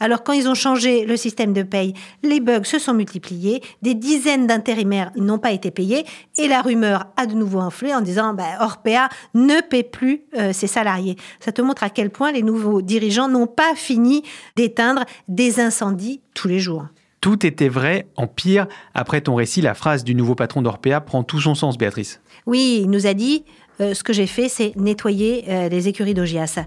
Alors 0.00 0.22
quand 0.24 0.32
ils 0.32 0.48
ont 0.48 0.54
changé 0.54 1.04
le 1.04 1.16
système 1.16 1.52
de 1.52 1.62
paye, 1.62 1.94
les 2.22 2.40
bugs 2.40 2.64
se 2.64 2.78
sont 2.78 2.94
multipliés, 2.94 3.62
des 3.82 3.94
dizaines 3.94 4.46
d'intérimaires 4.46 5.10
n'ont 5.16 5.38
pas 5.38 5.52
été 5.52 5.70
payés 5.70 6.04
et 6.36 6.48
la 6.48 6.62
rumeur 6.62 7.06
a 7.16 7.26
de 7.26 7.34
nouveau 7.34 7.60
enflé 7.60 7.94
en 7.94 8.00
disant 8.00 8.34
bah, 8.34 8.44
Orpea 8.60 9.08
ne 9.34 9.60
paie 9.60 9.82
plus 9.82 10.22
euh, 10.36 10.52
ses 10.52 10.66
salariés. 10.66 11.16
Ça 11.40 11.52
te 11.52 11.62
montre 11.62 11.82
à 11.82 11.90
quel 11.90 12.10
point 12.10 12.32
les 12.32 12.42
nouveaux 12.42 12.82
dirigeants 12.82 13.28
n'ont 13.28 13.46
pas 13.46 13.74
fini 13.74 14.22
d'éteindre 14.56 15.04
des 15.28 15.60
incendies 15.60 16.20
tous 16.34 16.48
les 16.48 16.60
jours. 16.60 16.86
Tout 17.20 17.44
était 17.44 17.68
vrai, 17.68 18.08
en 18.16 18.26
pire. 18.26 18.66
Après 18.94 19.20
ton 19.20 19.34
récit, 19.34 19.60
la 19.60 19.74
phrase 19.74 20.04
du 20.04 20.14
nouveau 20.14 20.34
patron 20.34 20.62
d'Orpea 20.62 21.00
prend 21.04 21.22
tout 21.22 21.40
son 21.40 21.54
sens, 21.54 21.76
Béatrice. 21.78 22.20
Oui, 22.46 22.80
il 22.82 22.90
nous 22.90 23.06
a 23.06 23.14
dit 23.14 23.44
euh, 23.80 23.94
ce 23.94 24.02
que 24.02 24.12
j'ai 24.12 24.26
fait, 24.26 24.48
c'est 24.48 24.74
nettoyer 24.76 25.44
euh, 25.48 25.68
les 25.68 25.88
écuries 25.88 26.14
d'Ogias. 26.14 26.60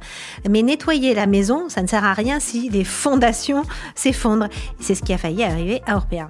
Mais 0.49 0.61
nettoyer 0.61 1.13
la 1.13 1.27
maison, 1.27 1.69
ça 1.69 1.81
ne 1.81 1.87
sert 1.87 2.03
à 2.03 2.13
rien 2.13 2.39
si 2.39 2.69
les 2.69 2.83
fondations 2.83 3.63
s'effondrent. 3.95 4.49
C'est 4.79 4.95
ce 4.95 5.03
qui 5.03 5.13
a 5.13 5.17
failli 5.17 5.43
arriver 5.43 5.81
à 5.85 5.97
Orpea. 5.97 6.29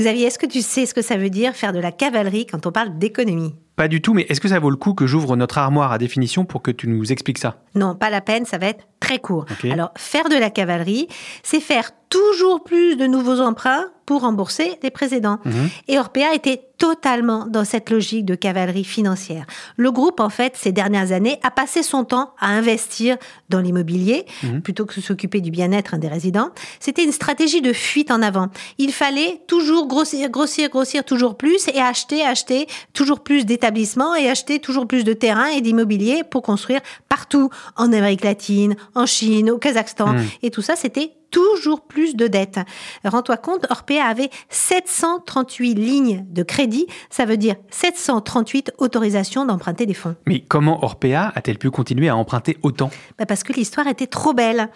Xavier, 0.00 0.28
est-ce 0.28 0.38
que 0.38 0.46
tu 0.46 0.62
sais 0.62 0.86
ce 0.86 0.94
que 0.94 1.02
ça 1.02 1.18
veut 1.18 1.28
dire 1.28 1.54
faire 1.54 1.74
de 1.74 1.78
la 1.78 1.92
cavalerie 1.92 2.46
quand 2.46 2.66
on 2.66 2.72
parle 2.72 2.96
d'économie? 2.96 3.54
Pas 3.76 3.86
du 3.86 4.00
tout, 4.00 4.14
mais 4.14 4.24
est-ce 4.30 4.40
que 4.40 4.48
ça 4.48 4.58
vaut 4.58 4.70
le 4.70 4.76
coup 4.76 4.94
que 4.94 5.06
j'ouvre 5.06 5.36
notre 5.36 5.58
armoire 5.58 5.92
à 5.92 5.98
définition 5.98 6.46
pour 6.46 6.62
que 6.62 6.70
tu 6.70 6.88
nous 6.88 7.12
expliques 7.12 7.36
ça? 7.36 7.62
Non, 7.74 7.94
pas 7.94 8.08
la 8.08 8.22
peine, 8.22 8.46
ça 8.46 8.56
va 8.56 8.68
être 8.68 8.88
très 8.98 9.18
court. 9.18 9.44
Alors, 9.70 9.90
faire 9.98 10.30
de 10.30 10.36
la 10.36 10.48
cavalerie, 10.48 11.06
c'est 11.42 11.60
faire 11.60 11.90
toujours 12.10 12.62
plus 12.62 12.96
de 12.96 13.06
nouveaux 13.06 13.40
emprunts 13.40 13.86
pour 14.04 14.22
rembourser 14.22 14.76
les 14.82 14.90
précédents. 14.90 15.38
Mhm. 15.44 15.70
Et 15.86 15.98
Orpea 15.98 16.34
était 16.34 16.60
totalement 16.78 17.46
dans 17.46 17.64
cette 17.64 17.90
logique 17.90 18.24
de 18.24 18.34
cavalerie 18.34 18.82
financière. 18.84 19.46
Le 19.76 19.92
groupe, 19.92 20.18
en 20.18 20.30
fait, 20.30 20.54
ces 20.56 20.72
dernières 20.72 21.12
années, 21.12 21.38
a 21.44 21.50
passé 21.52 21.84
son 21.84 22.04
temps 22.04 22.32
à 22.40 22.48
investir 22.48 23.16
dans 23.50 23.60
l'immobilier 23.60 24.26
Mhm. 24.42 24.62
plutôt 24.62 24.86
que 24.86 24.96
de 24.96 25.00
s'occuper 25.00 25.40
du 25.40 25.52
bien-être 25.52 25.96
des 25.98 26.08
résidents. 26.08 26.50
C'était 26.80 27.04
une 27.04 27.12
stratégie 27.12 27.60
de 27.60 27.72
fuite 27.72 28.10
en 28.10 28.22
avant. 28.22 28.48
Il 28.78 28.92
fallait 28.92 29.40
toujours 29.46 29.86
grossir, 29.86 30.28
grossir, 30.30 30.68
grossir 30.70 31.04
toujours 31.04 31.36
plus 31.36 31.68
et 31.68 31.78
acheter, 31.80 32.24
acheter 32.24 32.66
toujours 32.92 33.20
plus 33.20 33.46
d'établissements 33.46 34.16
et 34.16 34.28
acheter 34.28 34.58
toujours 34.58 34.88
plus 34.88 35.04
de 35.04 35.12
terrains 35.12 35.48
et 35.48 35.60
d'immobilier 35.60 36.22
pour 36.28 36.42
construire 36.42 36.80
partout 37.08 37.50
en 37.76 37.92
Amérique 37.92 38.24
latine, 38.24 38.74
en 38.96 39.06
Chine, 39.06 39.50
au 39.50 39.58
Kazakhstan. 39.58 40.14
Mhm. 40.14 40.26
Et 40.42 40.50
tout 40.50 40.62
ça, 40.62 40.74
c'était 40.74 41.12
toujours 41.30 41.82
plus 41.82 42.16
de 42.16 42.26
dettes. 42.26 42.60
Rends-toi 43.04 43.36
compte, 43.36 43.66
Orpea 43.70 44.00
avait 44.04 44.30
738 44.48 45.74
lignes 45.74 46.24
de 46.30 46.42
crédit, 46.42 46.86
ça 47.10 47.24
veut 47.24 47.36
dire 47.36 47.56
738 47.70 48.72
autorisations 48.78 49.44
d'emprunter 49.44 49.86
des 49.86 49.94
fonds. 49.94 50.16
Mais 50.26 50.40
comment 50.40 50.84
Orpea 50.84 51.32
a-t-elle 51.34 51.58
pu 51.58 51.70
continuer 51.70 52.08
à 52.08 52.16
emprunter 52.16 52.56
autant? 52.62 52.90
Bah, 53.18 53.26
parce 53.26 53.42
que 53.42 53.52
l'histoire 53.52 53.86
était 53.86 54.06
trop 54.06 54.32
belle. 54.32 54.68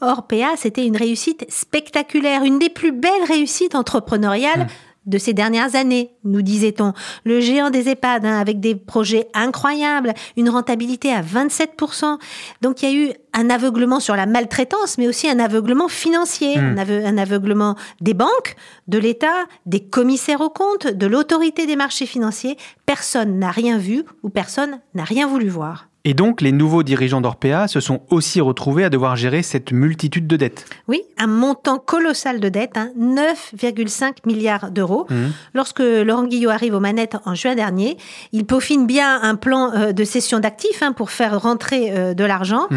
Orpea, 0.00 0.56
c'était 0.56 0.86
une 0.86 0.96
réussite 0.96 1.44
spectaculaire, 1.48 2.44
une 2.44 2.58
des 2.58 2.70
plus 2.70 2.92
belles 2.92 3.24
réussites 3.26 3.74
entrepreneuriales 3.74 4.66
de 5.08 5.18
ces 5.18 5.32
dernières 5.32 5.74
années, 5.74 6.12
nous 6.24 6.42
disait-on. 6.42 6.92
Le 7.24 7.40
géant 7.40 7.70
des 7.70 7.88
EHPAD, 7.88 8.24
hein, 8.26 8.38
avec 8.38 8.60
des 8.60 8.74
projets 8.76 9.28
incroyables, 9.34 10.14
une 10.36 10.48
rentabilité 10.50 11.12
à 11.12 11.22
27%. 11.22 12.18
Donc 12.62 12.82
il 12.82 12.88
y 12.90 12.92
a 12.92 12.94
eu 13.08 13.12
un 13.32 13.50
aveuglement 13.50 14.00
sur 14.00 14.16
la 14.16 14.26
maltraitance, 14.26 14.98
mais 14.98 15.08
aussi 15.08 15.28
un 15.28 15.38
aveuglement 15.38 15.88
financier, 15.88 16.56
un, 16.58 16.76
aveu- 16.76 17.04
un 17.04 17.18
aveuglement 17.18 17.76
des 18.00 18.14
banques, 18.14 18.56
de 18.86 18.98
l'État, 18.98 19.44
des 19.66 19.80
commissaires 19.80 20.40
aux 20.40 20.50
comptes, 20.50 20.86
de 20.86 21.06
l'autorité 21.06 21.66
des 21.66 21.76
marchés 21.76 22.06
financiers. 22.06 22.56
Personne 22.86 23.38
n'a 23.38 23.50
rien 23.50 23.78
vu 23.78 24.04
ou 24.22 24.28
personne 24.28 24.80
n'a 24.94 25.04
rien 25.04 25.26
voulu 25.26 25.48
voir. 25.48 25.87
Et 26.04 26.14
donc, 26.14 26.40
les 26.40 26.52
nouveaux 26.52 26.82
dirigeants 26.82 27.20
d'Orpea 27.20 27.66
se 27.66 27.80
sont 27.80 28.00
aussi 28.10 28.40
retrouvés 28.40 28.84
à 28.84 28.90
devoir 28.90 29.16
gérer 29.16 29.42
cette 29.42 29.72
multitude 29.72 30.26
de 30.26 30.36
dettes. 30.36 30.64
Oui, 30.86 31.02
un 31.18 31.26
montant 31.26 31.78
colossal 31.78 32.40
de 32.40 32.48
dette, 32.48 32.76
hein, 32.76 32.90
9,5 32.98 34.26
milliards 34.26 34.70
d'euros. 34.70 35.06
Lorsque 35.54 35.80
Laurent 35.80 36.24
Guillot 36.24 36.50
arrive 36.50 36.74
aux 36.74 36.80
manettes 36.80 37.16
en 37.24 37.34
juin 37.34 37.54
dernier, 37.54 37.98
il 38.32 38.46
peaufine 38.46 38.86
bien 38.86 39.20
un 39.22 39.34
plan 39.34 39.72
euh, 39.72 39.92
de 39.92 40.04
cession 40.04 40.38
d'actifs 40.38 40.82
hein, 40.82 40.92
pour 40.92 41.10
faire 41.10 41.40
rentrer 41.40 41.90
euh, 41.90 42.14
de 42.14 42.24
l'argent. 42.24 42.68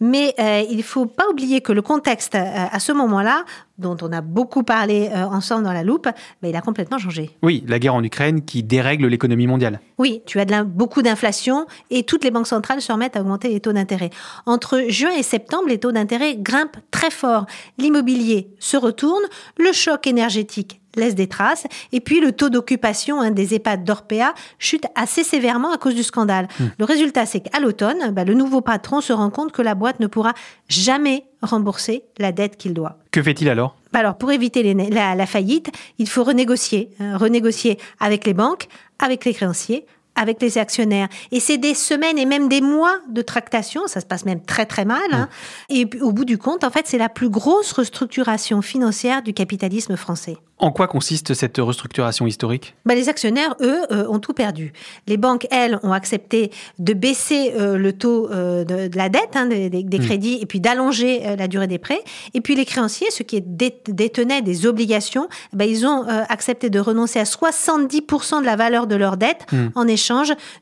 Mais 0.00 0.34
euh, 0.40 0.62
il 0.70 0.82
faut 0.82 1.06
pas 1.06 1.28
oublier 1.30 1.60
que 1.60 1.72
le 1.72 1.82
contexte 1.82 2.34
à 2.34 2.80
ce 2.80 2.90
moment-là, 2.92 3.44
dont 3.82 3.96
on 4.00 4.12
a 4.12 4.20
beaucoup 4.22 4.62
parlé 4.62 5.10
euh, 5.12 5.24
ensemble 5.26 5.64
dans 5.64 5.72
la 5.72 5.82
loupe, 5.82 6.08
ben, 6.40 6.48
il 6.48 6.56
a 6.56 6.60
complètement 6.62 6.98
changé. 6.98 7.30
Oui, 7.42 7.62
la 7.66 7.78
guerre 7.78 7.94
en 7.94 8.02
Ukraine 8.02 8.42
qui 8.44 8.62
dérègle 8.62 9.06
l'économie 9.08 9.46
mondiale. 9.46 9.80
Oui, 9.98 10.22
tu 10.26 10.40
as 10.40 10.44
de 10.44 10.50
la- 10.52 10.64
beaucoup 10.64 11.02
d'inflation 11.02 11.66
et 11.90 12.04
toutes 12.04 12.24
les 12.24 12.30
banques 12.30 12.46
centrales 12.46 12.80
se 12.80 12.90
remettent 12.92 13.16
à 13.16 13.20
augmenter 13.20 13.48
les 13.48 13.60
taux 13.60 13.72
d'intérêt. 13.72 14.10
Entre 14.46 14.84
juin 14.88 15.12
et 15.18 15.22
septembre, 15.22 15.64
les 15.68 15.78
taux 15.78 15.92
d'intérêt 15.92 16.36
grimpent 16.36 16.78
très 16.90 17.10
fort. 17.10 17.46
L'immobilier 17.78 18.48
se 18.58 18.76
retourne, 18.76 19.22
le 19.58 19.72
choc 19.72 20.06
énergétique 20.06 20.80
laisse 20.96 21.14
des 21.14 21.26
traces, 21.26 21.66
et 21.92 22.00
puis 22.00 22.20
le 22.20 22.32
taux 22.32 22.50
d'occupation 22.50 23.20
hein, 23.20 23.30
des 23.30 23.54
EHPAD 23.54 23.84
d'Orpea 23.84 24.34
chute 24.58 24.84
assez 24.94 25.24
sévèrement 25.24 25.72
à 25.72 25.78
cause 25.78 25.94
du 25.94 26.02
scandale. 26.02 26.48
Le 26.78 26.84
résultat, 26.84 27.26
c'est 27.26 27.40
qu'à 27.40 27.60
l'automne, 27.60 28.10
bah, 28.12 28.24
le 28.24 28.34
nouveau 28.34 28.60
patron 28.60 29.00
se 29.00 29.12
rend 29.12 29.30
compte 29.30 29.52
que 29.52 29.62
la 29.62 29.74
boîte 29.74 30.00
ne 30.00 30.06
pourra 30.06 30.34
jamais 30.68 31.24
rembourser 31.40 32.04
la 32.18 32.32
dette 32.32 32.56
qu'il 32.56 32.74
doit. 32.74 32.98
Que 33.10 33.22
fait-il 33.22 33.48
alors? 33.48 33.76
Bah 33.92 33.98
Alors, 34.00 34.16
pour 34.16 34.32
éviter 34.32 34.62
les- 34.62 34.74
la, 34.90 35.14
la 35.14 35.26
faillite, 35.26 35.70
il 35.98 36.08
faut 36.08 36.24
renégocier. 36.24 36.90
hein, 37.00 37.16
renégocier 37.16 37.78
avec 38.00 38.26
les 38.26 38.34
banques, 38.34 38.68
avec 38.98 39.24
les 39.24 39.34
créanciers, 39.34 39.84
avec 40.14 40.42
les 40.42 40.58
actionnaires. 40.58 41.08
Et 41.30 41.40
c'est 41.40 41.58
des 41.58 41.74
semaines 41.74 42.18
et 42.18 42.26
même 42.26 42.48
des 42.48 42.60
mois 42.60 42.98
de 43.08 43.22
tractation. 43.22 43.86
Ça 43.86 44.00
se 44.00 44.06
passe 44.06 44.24
même 44.24 44.42
très, 44.42 44.66
très 44.66 44.84
mal. 44.84 45.00
hein. 45.12 45.28
Et 45.70 45.88
au 46.00 46.12
bout 46.12 46.24
du 46.26 46.36
compte, 46.38 46.64
en 46.64 46.70
fait, 46.70 46.86
c'est 46.86 46.98
la 46.98 47.08
plus 47.08 47.30
grosse 47.30 47.72
restructuration 47.72 48.60
financière 48.62 49.22
du 49.22 49.32
capitalisme 49.32 49.96
français. 49.96 50.36
En 50.58 50.70
quoi 50.70 50.86
consiste 50.86 51.34
cette 51.34 51.56
restructuration 51.58 52.24
historique? 52.26 52.76
Bah, 52.86 52.94
les 52.94 53.08
actionnaires, 53.08 53.56
eux, 53.62 53.80
euh, 53.90 54.06
ont 54.08 54.20
tout 54.20 54.32
perdu. 54.32 54.72
Les 55.08 55.16
banques, 55.16 55.48
elles, 55.50 55.80
ont 55.82 55.90
accepté 55.92 56.52
de 56.78 56.92
baisser 56.92 57.52
euh, 57.58 57.76
le 57.76 57.92
taux 57.92 58.30
euh, 58.30 58.62
de, 58.64 58.86
de 58.86 58.96
la 58.96 59.08
dette, 59.08 59.34
hein, 59.34 59.46
des, 59.46 59.70
des- 59.70 59.82
des 59.82 59.98
crédits, 59.98 60.38
et 60.40 60.46
puis 60.46 60.60
d'allonger 60.60 61.22
la 61.36 61.48
durée 61.48 61.66
des 61.66 61.78
prêts. 61.78 62.00
Et 62.34 62.40
puis 62.40 62.54
les 62.54 62.64
créanciers, 62.64 63.10
ceux 63.10 63.24
qui 63.24 63.40
dé- 63.40 63.74
détenaient 63.88 64.42
des 64.42 64.66
obligations, 64.66 65.26
bah, 65.52 65.64
ils 65.64 65.84
ont 65.84 66.04
accepté 66.28 66.70
de 66.70 66.78
renoncer 66.78 67.18
à 67.18 67.24
70% 67.24 68.40
de 68.40 68.46
la 68.46 68.54
valeur 68.54 68.86
de 68.86 68.94
leur 68.94 69.16
dette 69.16 69.46
en 69.74 69.88
échange 69.88 70.01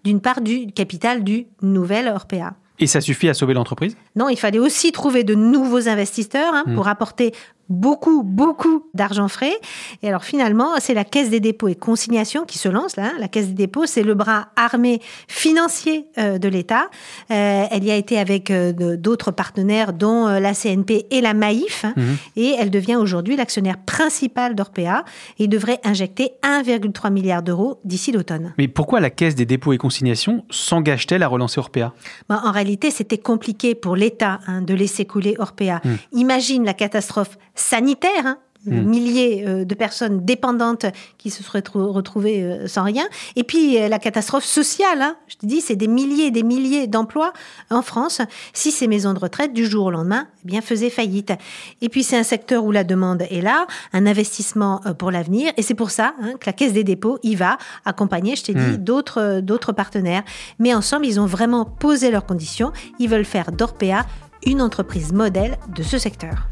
d'une 0.04 0.20
part 0.20 0.40
du 0.40 0.66
capital 0.68 1.24
du 1.24 1.46
nouvel 1.62 2.08
Orpea. 2.08 2.54
Et 2.80 2.86
ça 2.86 3.00
suffit 3.00 3.28
à 3.28 3.34
sauver 3.34 3.52
l'entreprise? 3.52 3.94
Non, 4.16 4.28
il 4.28 4.38
fallait 4.38 4.58
aussi 4.58 4.90
trouver 4.90 5.22
de 5.22 5.34
nouveaux 5.34 5.86
investisseurs 5.88 6.54
hein, 6.54 6.64
pour 6.74 6.88
apporter 6.88 7.32
beaucoup, 7.70 8.22
beaucoup 8.22 8.84
d'argent 8.92 9.28
frais. 9.28 9.54
Et 10.02 10.08
alors 10.08 10.24
finalement, 10.24 10.74
c'est 10.80 10.92
la 10.92 11.04
Caisse 11.04 11.30
des 11.30 11.40
dépôts 11.40 11.68
et 11.68 11.74
consignations 11.74 12.44
qui 12.44 12.58
se 12.58 12.68
lance 12.68 12.96
là. 12.96 13.12
La 13.18 13.28
Caisse 13.28 13.46
des 13.48 13.54
dépôts, 13.54 13.86
c'est 13.86 14.02
le 14.02 14.14
bras 14.14 14.48
armé 14.56 15.00
financier 15.28 16.06
euh, 16.18 16.38
de 16.38 16.48
l'État. 16.48 16.90
Euh, 17.30 17.64
elle 17.70 17.84
y 17.84 17.90
a 17.90 17.96
été 17.96 18.18
avec 18.18 18.50
euh, 18.50 18.72
d'autres 18.96 19.30
partenaires, 19.30 19.92
dont 19.92 20.26
la 20.26 20.52
CNP 20.52 21.06
et 21.10 21.20
la 21.20 21.32
Maïf. 21.32 21.84
hein. 21.84 21.94
Et 22.36 22.54
elle 22.58 22.70
devient 22.70 22.96
aujourd'hui 22.96 23.36
l'actionnaire 23.36 23.78
principal 23.78 24.54
d'Orpea 24.54 25.04
et 25.38 25.46
devrait 25.46 25.80
injecter 25.84 26.32
1,3 26.42 27.12
milliard 27.12 27.42
d'euros 27.42 27.80
d'ici 27.84 28.10
l'automne. 28.10 28.52
Mais 28.58 28.68
pourquoi 28.68 29.00
la 29.00 29.10
Caisse 29.10 29.36
des 29.36 29.46
dépôts 29.46 29.72
et 29.72 29.78
consignations 29.78 30.44
s'engage-t-elle 30.50 31.22
à 31.22 31.28
relancer 31.28 31.60
Orpea? 31.60 31.92
Bah, 32.28 32.40
en 32.44 32.50
réalité, 32.50 32.90
c'était 32.90 33.18
compliqué 33.18 33.74
pour 33.74 33.94
l'État 33.94 34.40
hein, 34.46 34.62
de 34.62 34.74
laisser 34.74 35.04
couler 35.04 35.36
Orpea. 35.38 35.80
Imagine 36.12 36.64
la 36.64 36.74
catastrophe 36.74 37.38
sanitaire. 37.60 38.26
hein, 38.26 38.38
des 38.66 38.82
milliers 38.82 39.44
euh, 39.48 39.64
de 39.64 39.74
personnes 39.74 40.22
dépendantes 40.26 40.84
qui 41.16 41.30
se 41.30 41.42
seraient 41.42 41.62
trou- 41.62 41.92
retrouvées 41.92 42.42
euh, 42.42 42.68
sans 42.68 42.82
rien. 42.82 43.04
Et 43.34 43.42
puis 43.42 43.78
euh, 43.80 43.88
la 43.88 43.98
catastrophe 43.98 44.44
sociale, 44.44 45.00
hein. 45.00 45.16
je 45.28 45.36
te 45.36 45.46
dis, 45.46 45.62
c'est 45.62 45.76
des 45.76 45.88
milliers 45.88 46.26
et 46.26 46.30
des 46.30 46.42
milliers 46.42 46.86
d'emplois 46.86 47.32
en 47.70 47.80
France. 47.80 48.20
Si 48.52 48.70
ces 48.70 48.86
maisons 48.86 49.14
de 49.14 49.18
retraite, 49.18 49.54
du 49.54 49.64
jour 49.64 49.86
au 49.86 49.90
lendemain, 49.90 50.26
eh 50.44 50.46
bien, 50.48 50.60
faisaient 50.60 50.90
faillite. 50.90 51.32
Et 51.80 51.88
puis 51.88 52.02
c'est 52.02 52.18
un 52.18 52.22
secteur 52.22 52.62
où 52.62 52.70
la 52.70 52.84
demande 52.84 53.22
est 53.30 53.40
là, 53.40 53.66
un 53.94 54.06
investissement 54.06 54.82
pour 54.98 55.10
l'avenir. 55.10 55.52
Et 55.56 55.62
c'est 55.62 55.72
pour 55.72 55.90
ça 55.90 56.12
hein, 56.20 56.32
que 56.38 56.44
la 56.44 56.52
Caisse 56.52 56.74
des 56.74 56.84
dépôts 56.84 57.18
y 57.22 57.36
va 57.36 57.56
accompagner, 57.86 58.36
je 58.36 58.44
t'ai 58.44 58.52
dit, 58.52 58.76
d'autres 58.76 59.22
euh, 59.22 59.40
d'autres 59.40 59.72
partenaires. 59.72 60.22
Mais 60.58 60.74
ensemble, 60.74 61.06
ils 61.06 61.18
ont 61.18 61.24
vraiment 61.24 61.64
posé 61.64 62.10
leurs 62.10 62.26
conditions. 62.26 62.72
Ils 62.98 63.08
veulent 63.08 63.24
faire 63.24 63.52
d'Orpea 63.52 64.04
une 64.44 64.60
entreprise 64.60 65.14
modèle 65.14 65.56
de 65.74 65.82
ce 65.82 65.96
secteur. 65.96 66.46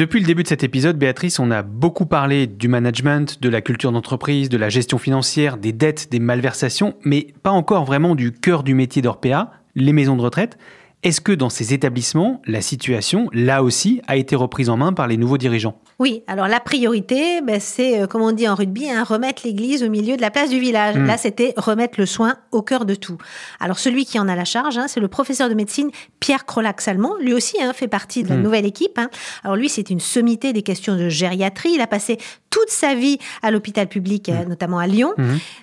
Depuis 0.00 0.20
le 0.20 0.26
début 0.26 0.44
de 0.44 0.48
cet 0.48 0.64
épisode, 0.64 0.96
Béatrice, 0.96 1.38
on 1.38 1.50
a 1.50 1.62
beaucoup 1.62 2.06
parlé 2.06 2.46
du 2.46 2.68
management, 2.68 3.42
de 3.42 3.48
la 3.50 3.60
culture 3.60 3.92
d'entreprise, 3.92 4.48
de 4.48 4.56
la 4.56 4.70
gestion 4.70 4.96
financière, 4.96 5.58
des 5.58 5.72
dettes, 5.72 6.10
des 6.10 6.20
malversations, 6.20 6.94
mais 7.04 7.26
pas 7.42 7.50
encore 7.50 7.84
vraiment 7.84 8.14
du 8.14 8.32
cœur 8.32 8.62
du 8.62 8.72
métier 8.72 9.02
d'Orpea, 9.02 9.50
les 9.74 9.92
maisons 9.92 10.16
de 10.16 10.22
retraite. 10.22 10.56
Est-ce 11.02 11.20
que 11.20 11.32
dans 11.32 11.50
ces 11.50 11.74
établissements, 11.74 12.40
la 12.46 12.62
situation, 12.62 13.28
là 13.34 13.62
aussi, 13.62 14.00
a 14.06 14.16
été 14.16 14.36
reprise 14.36 14.70
en 14.70 14.78
main 14.78 14.94
par 14.94 15.06
les 15.06 15.18
nouveaux 15.18 15.38
dirigeants? 15.38 15.78
Oui, 16.00 16.24
alors 16.26 16.48
la 16.48 16.60
priorité, 16.60 17.42
ben, 17.42 17.60
c'est, 17.60 18.00
euh, 18.00 18.06
comme 18.06 18.22
on 18.22 18.32
dit 18.32 18.48
en 18.48 18.54
rugby, 18.54 18.88
hein, 18.88 19.04
remettre 19.04 19.42
l'église 19.44 19.82
au 19.82 19.90
milieu 19.90 20.16
de 20.16 20.22
la 20.22 20.30
place 20.30 20.48
du 20.48 20.58
village. 20.58 20.96
Là, 20.96 21.18
c'était 21.18 21.52
remettre 21.58 22.00
le 22.00 22.06
soin 22.06 22.36
au 22.52 22.62
cœur 22.62 22.86
de 22.86 22.94
tout. 22.94 23.18
Alors 23.60 23.78
celui 23.78 24.06
qui 24.06 24.18
en 24.18 24.26
a 24.26 24.34
la 24.34 24.46
charge, 24.46 24.78
hein, 24.78 24.86
c'est 24.88 24.98
le 24.98 25.08
professeur 25.08 25.50
de 25.50 25.54
médecine 25.54 25.90
Pierre 26.18 26.46
Crolac-Salmon. 26.46 27.16
Lui 27.20 27.34
aussi 27.34 27.60
hein, 27.62 27.74
fait 27.74 27.86
partie 27.86 28.22
de 28.22 28.30
la 28.30 28.36
nouvelle 28.36 28.64
équipe. 28.64 28.98
hein. 28.98 29.10
Alors 29.44 29.56
lui, 29.56 29.68
c'est 29.68 29.90
une 29.90 30.00
sommité 30.00 30.54
des 30.54 30.62
questions 30.62 30.96
de 30.96 31.10
gériatrie. 31.10 31.72
Il 31.74 31.82
a 31.82 31.86
passé 31.86 32.16
toute 32.48 32.70
sa 32.70 32.94
vie 32.94 33.18
à 33.42 33.50
l'hôpital 33.50 33.86
public, 33.86 34.30
euh, 34.30 34.46
notamment 34.46 34.78
à 34.78 34.86
Lyon. 34.86 35.12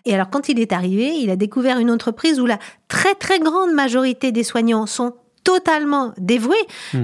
Et 0.05 0.13
alors 0.13 0.29
quand 0.29 0.49
il 0.49 0.59
est 0.59 0.71
arrivé, 0.71 1.15
il 1.19 1.31
a 1.31 1.35
découvert 1.35 1.79
une 1.79 1.89
entreprise 1.89 2.39
où 2.39 2.45
la 2.45 2.59
très 2.87 3.15
très 3.15 3.39
grande 3.39 3.73
majorité 3.73 4.31
des 4.31 4.43
soignants 4.43 4.85
sont 4.85 5.15
totalement 5.47 6.11
dévoués, 6.17 6.57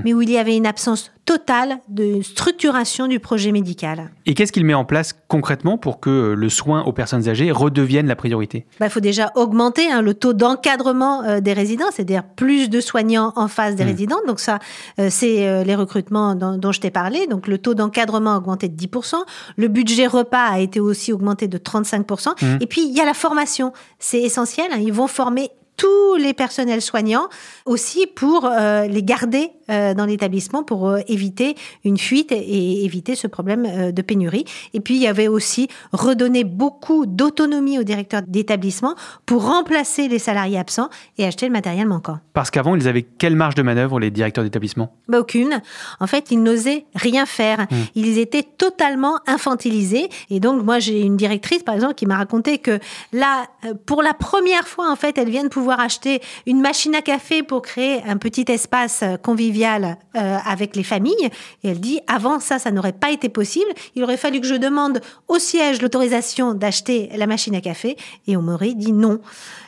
mais 0.03 0.13
où 0.13 0.21
il 0.21 0.29
y 0.29 0.37
avait 0.37 0.57
une 0.57 0.67
absence 0.67 1.11
totale 1.23 1.77
de 1.87 2.21
structuration 2.21 3.07
du 3.07 3.21
projet 3.21 3.53
médical. 3.53 4.11
Et 4.25 4.33
qu'est-ce 4.33 4.51
qu'il 4.51 4.65
met 4.65 4.73
en 4.73 4.83
place 4.83 5.15
concrètement 5.29 5.77
pour 5.77 6.01
que 6.01 6.33
le 6.37 6.49
soin 6.49 6.83
aux 6.83 6.91
personnes 6.91 7.29
âgées 7.29 7.53
redevienne 7.53 8.05
la 8.05 8.17
priorité? 8.17 8.65
Bah, 8.81 8.87
Il 8.87 8.91
faut 8.91 8.99
déjà 8.99 9.31
augmenter 9.35 9.89
hein, 9.89 10.01
le 10.01 10.13
taux 10.13 10.33
d'encadrement 10.33 11.23
euh, 11.23 11.39
des 11.39 11.53
résidents, 11.53 11.85
c'est-à-dire 11.93 12.23
plus 12.35 12.69
de 12.69 12.81
soignants 12.81 13.31
en 13.37 13.47
face 13.47 13.75
des 13.77 13.85
résidents. 13.85 14.19
Donc 14.27 14.41
ça, 14.41 14.59
euh, 14.99 15.07
c'est 15.09 15.47
euh, 15.47 15.63
les 15.63 15.75
recrutements 15.75 16.35
dont, 16.35 16.57
dont 16.57 16.73
je 16.73 16.81
t'ai 16.81 16.91
parlé. 16.91 17.27
Donc 17.27 17.47
le 17.47 17.57
taux 17.59 17.75
d'encadrement 17.75 18.33
a 18.33 18.37
augmenté 18.39 18.67
de 18.67 18.75
10%. 18.75 19.15
Le 19.55 19.67
budget 19.69 20.07
repas 20.07 20.47
a 20.47 20.59
été 20.59 20.81
aussi 20.81 21.13
augmenté 21.13 21.47
de 21.47 21.57
35%. 21.57 22.59
Et 22.59 22.67
puis 22.67 22.81
il 22.85 22.93
y 22.93 22.99
a 22.99 23.05
la 23.05 23.13
formation. 23.13 23.71
C'est 23.99 24.19
essentiel. 24.21 24.67
hein, 24.73 24.79
ils 24.81 24.91
vont 24.91 25.07
former 25.07 25.51
tous 25.77 26.15
les 26.15 26.33
personnels 26.33 26.81
soignants 26.81 27.27
aussi 27.65 28.07
pour 28.07 28.45
euh, 28.45 28.85
les 28.87 29.03
garder 29.03 29.51
euh, 29.69 29.93
dans 29.93 30.05
l'établissement 30.05 30.63
pour 30.63 30.89
euh, 30.89 30.99
éviter 31.07 31.55
une 31.83 31.97
fuite 31.97 32.31
et 32.31 32.85
éviter 32.85 33.15
ce 33.15 33.27
problème 33.27 33.91
de 33.91 34.01
pénurie. 34.01 34.45
Et 34.73 34.79
puis 34.79 34.95
il 34.95 35.01
y 35.01 35.07
avait 35.07 35.27
aussi 35.27 35.67
redonner 35.91 36.43
beaucoup 36.43 37.05
d'autonomie 37.05 37.79
aux 37.79 37.83
directeurs 37.83 38.21
d'établissement 38.27 38.95
pour 39.25 39.45
remplacer 39.45 40.07
les 40.07 40.19
salariés 40.19 40.59
absents 40.59 40.89
et 41.17 41.25
acheter 41.25 41.47
le 41.47 41.51
matériel 41.51 41.87
manquant. 41.87 42.19
Parce 42.33 42.51
qu'avant, 42.51 42.75
ils 42.75 42.87
avaient 42.87 43.03
quelle 43.03 43.35
marge 43.35 43.55
de 43.55 43.61
manœuvre, 43.61 43.99
les 43.99 44.11
directeurs 44.11 44.43
d'établissement? 44.43 44.93
Bah, 45.07 45.19
Aucune. 45.19 45.61
En 45.99 46.07
fait, 46.07 46.31
ils 46.31 46.41
n'osaient 46.41 46.85
rien 46.95 47.25
faire. 47.25 47.61
Mmh. 47.61 47.75
Ils 47.95 48.17
étaient 48.17 48.43
totalement 48.43 49.19
infantilisés. 49.27 50.09
Et 50.29 50.39
donc, 50.39 50.63
moi, 50.63 50.79
j'ai 50.79 51.01
une 51.01 51.17
directrice, 51.17 51.63
par 51.63 51.75
exemple, 51.75 51.95
qui 51.95 52.05
m'a 52.05 52.17
raconté 52.17 52.57
que 52.57 52.79
là, 53.11 53.45
pour 53.85 54.01
la 54.01 54.13
première 54.13 54.67
fois, 54.67 54.91
en 54.91 54.95
fait, 54.95 55.17
elle 55.17 55.29
vient 55.29 55.43
de 55.43 55.49
pouvoir 55.49 55.62
acheter 55.71 56.21
une 56.45 56.61
machine 56.61 56.93
à 56.95 57.01
café 57.01 57.43
pour 57.43 57.61
créer 57.61 58.03
un 58.05 58.17
petit 58.17 58.45
espace 58.47 59.03
convivial 59.23 59.97
euh, 60.15 60.37
avec 60.45 60.75
les 60.75 60.83
familles. 60.83 61.29
Et 61.63 61.69
elle 61.69 61.79
dit, 61.79 61.99
avant 62.07 62.39
ça, 62.39 62.59
ça 62.59 62.71
n'aurait 62.71 62.93
pas 62.93 63.11
été 63.11 63.29
possible. 63.29 63.71
Il 63.95 64.03
aurait 64.03 64.17
fallu 64.17 64.39
que 64.39 64.47
je 64.47 64.55
demande 64.55 65.01
au 65.27 65.39
siège 65.39 65.81
l'autorisation 65.81 66.53
d'acheter 66.53 67.09
la 67.15 67.25
machine 67.27 67.55
à 67.55 67.61
café. 67.61 67.97
Et 68.27 68.35
m'aurait 68.43 68.73
dit 68.73 68.91
non. 68.91 69.19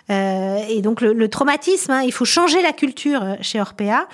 Euh, 0.09 0.63
et 0.69 0.81
donc 0.81 1.01
le, 1.01 1.27
traumatisme, 1.27 1.91
hein, 1.91 2.01
il 2.03 2.11
faut 2.11 2.25
changer 2.25 2.61
la 2.61 2.73
culture 2.73 3.23
euh, 3.23 3.35
chez 3.41 3.59
Orpea. 3.59 4.07